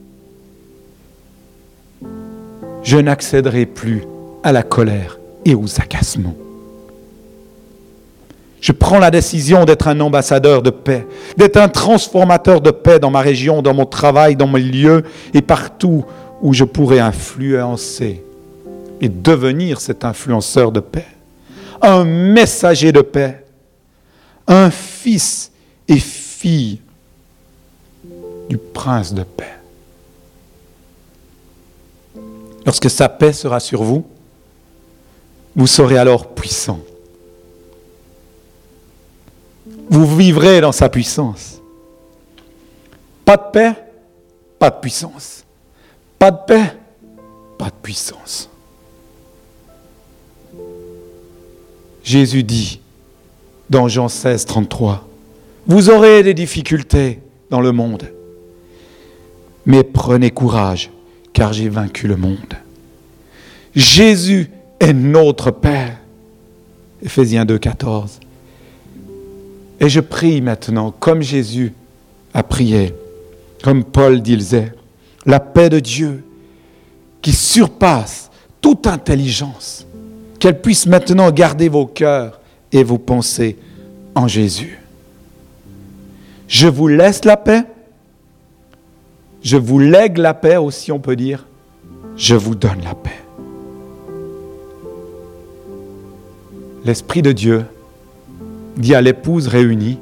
Je 2.83 2.97
n'accéderai 2.97 3.65
plus 3.65 4.03
à 4.43 4.51
la 4.51 4.63
colère 4.63 5.19
et 5.45 5.55
aux 5.55 5.81
agacements. 5.81 6.35
Je 8.59 8.71
prends 8.71 8.99
la 8.99 9.11
décision 9.11 9.65
d'être 9.65 9.87
un 9.87 9.99
ambassadeur 9.99 10.61
de 10.61 10.69
paix, 10.69 11.05
d'être 11.35 11.57
un 11.57 11.67
transformateur 11.67 12.61
de 12.61 12.71
paix 12.71 12.99
dans 12.99 13.09
ma 13.09 13.19
région, 13.19 13.61
dans 13.61 13.73
mon 13.73 13.85
travail, 13.85 14.35
dans 14.35 14.47
mes 14.47 14.61
lieux 14.61 15.03
et 15.33 15.41
partout 15.41 16.05
où 16.41 16.53
je 16.53 16.63
pourrais 16.63 16.99
influencer 16.99 18.23
et 19.01 19.09
devenir 19.09 19.81
cet 19.81 20.05
influenceur 20.05 20.71
de 20.71 20.79
paix. 20.79 21.07
Un 21.81 22.05
messager 22.05 22.93
de 22.93 23.01
paix, 23.01 23.43
un 24.47 24.69
fils 24.69 25.51
et 25.89 25.99
fille 25.99 26.79
du 28.49 28.57
prince 28.57 29.13
de 29.13 29.23
paix. 29.23 29.55
Lorsque 32.65 32.89
sa 32.89 33.09
paix 33.09 33.33
sera 33.33 33.59
sur 33.59 33.83
vous, 33.83 34.05
vous 35.55 35.67
serez 35.67 35.97
alors 35.97 36.27
puissant 36.33 36.79
vous 39.89 40.17
vivrez 40.17 40.61
dans 40.61 40.71
sa 40.71 40.89
puissance. 40.89 41.61
Pas 43.25 43.37
de 43.37 43.51
paix, 43.51 43.73
pas 44.59 44.69
de 44.69 44.79
puissance. 44.79 45.43
Pas 46.17 46.31
de 46.31 46.37
paix, 46.47 46.73
pas 47.57 47.67
de 47.67 47.75
puissance. 47.81 48.49
Jésus 52.03 52.43
dit 52.43 52.81
dans 53.69 53.87
Jean 53.87 54.09
16, 54.09 54.45
33, 54.45 55.07
Vous 55.67 55.89
aurez 55.89 56.21
des 56.23 56.33
difficultés 56.33 57.19
dans 57.49 57.61
le 57.61 57.71
monde, 57.71 58.11
mais 59.65 59.83
prenez 59.83 60.31
courage, 60.31 60.89
car 61.33 61.51
j'ai 61.53 61.69
vaincu 61.69 62.07
le 62.07 62.15
monde. 62.15 62.53
Jésus 63.75 64.49
est 64.79 64.93
notre 64.93 65.51
Père. 65.51 65.97
Éphésiens 67.03 67.43
2, 67.43 67.57
14. 67.57 68.19
Et 69.79 69.89
je 69.89 69.99
prie 69.99 70.41
maintenant, 70.41 70.91
comme 70.91 71.21
Jésus 71.21 71.73
a 72.33 72.43
prié, 72.43 72.93
comme 73.63 73.83
Paul 73.83 74.21
disait, 74.21 74.73
la 75.25 75.39
paix 75.39 75.69
de 75.69 75.79
Dieu 75.79 76.23
qui 77.21 77.33
surpasse 77.33 78.29
toute 78.61 78.87
intelligence, 78.87 79.85
qu'elle 80.39 80.61
puisse 80.61 80.85
maintenant 80.85 81.31
garder 81.31 81.69
vos 81.69 81.85
cœurs 81.85 82.39
et 82.71 82.83
vos 82.83 82.97
pensées 82.97 83.57
en 84.15 84.27
Jésus. 84.27 84.79
Je 86.47 86.67
vous 86.67 86.87
laisse 86.87 87.25
la 87.25 87.37
paix, 87.37 87.63
je 89.43 89.57
vous 89.57 89.77
lègue 89.77 90.17
la 90.17 90.33
paix 90.33 90.57
aussi, 90.57 90.91
on 90.91 90.99
peut 90.99 91.17
dire, 91.17 91.45
je 92.15 92.33
vous 92.33 92.55
donne 92.55 92.81
la 92.83 92.95
paix. 92.95 93.11
L'Esprit 96.85 97.21
de 97.21 97.31
Dieu 97.31 97.65
dit 98.77 98.95
à 98.95 99.01
l'épouse 99.01 99.47
réunie, 99.47 99.99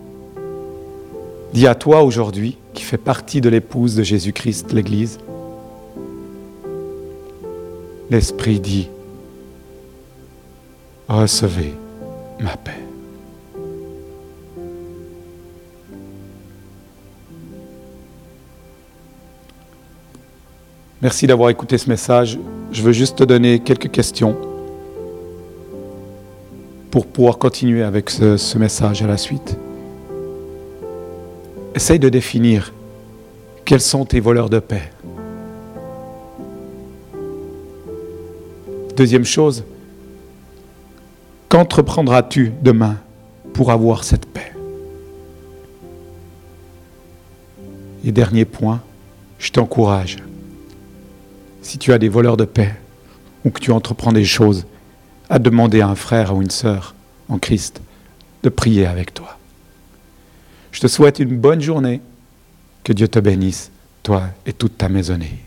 dit 1.54 1.68
à 1.68 1.76
toi 1.76 2.04
aujourd'hui, 2.04 2.58
qui 2.74 2.84
fais 2.84 2.98
partie 2.98 3.42
de 3.42 3.50
l'épouse 3.50 3.96
de 3.96 4.04
Jésus-Christ, 4.04 4.72
l'Église, 4.72 5.20
l'Esprit 8.10 8.60
dit, 8.60 8.90
recevez 11.08 11.74
ma 12.40 12.56
paix. 12.58 12.81
Merci 21.02 21.26
d'avoir 21.26 21.50
écouté 21.50 21.80
ce 21.80 21.90
message. 21.90 22.38
Je 22.72 22.84
veux 22.84 22.92
juste 22.92 23.18
te 23.18 23.24
donner 23.24 23.60
quelques 23.60 23.90
questions 23.90 24.38
pour 26.92 27.08
pouvoir 27.08 27.40
continuer 27.40 27.82
avec 27.82 28.12
ce, 28.12 28.58
message 28.60 29.02
à 29.02 29.08
la 29.08 29.18
suite. 29.18 29.58
Essaye 31.74 31.98
de 31.98 32.10
définir 32.10 32.72
quels 33.66 33.82
sont 33.82 34.06
tes 34.06 34.20
voleurs 34.20 34.50
de 34.50 34.60
paix. 34.60 34.92
Deuxième 38.96 39.26
chose, 39.26 39.64
qu'entreprendras-tu 41.50 42.52
demain 42.62 42.98
pour 43.54 43.72
avoir 43.72 44.04
cette 44.04 44.28
paix? 44.28 44.54
Et 48.06 48.12
dernier 48.12 48.46
point, 48.46 48.82
je 49.40 49.52
t'encourage, 49.52 50.18
si 51.72 51.78
tu 51.78 51.94
as 51.94 51.98
des 51.98 52.10
voleurs 52.10 52.36
de 52.36 52.44
paix 52.44 52.76
ou 53.46 53.50
que 53.50 53.62
tu 53.62 53.72
entreprends 53.72 54.12
des 54.12 54.26
choses, 54.26 54.66
à 55.30 55.40
demander 55.40 55.80
à 55.80 55.88
un 55.88 55.96
frère 55.96 56.36
ou 56.36 56.42
une 56.42 56.50
sœur 56.50 56.96
en 57.30 57.40
Christ 57.40 57.82
de 58.44 58.50
prier 58.50 58.86
avec 58.86 59.14
toi. 59.14 59.38
Je 60.74 60.82
te 60.82 60.88
souhaite 60.88 61.20
une 61.20 61.38
bonne 61.38 61.62
journée. 61.62 62.02
Que 62.84 62.92
Dieu 62.92 63.08
te 63.08 63.20
bénisse 63.20 63.72
toi 64.04 64.24
et 64.46 64.52
toute 64.52 64.78
ta 64.78 64.90
maisonnée. 64.90 65.46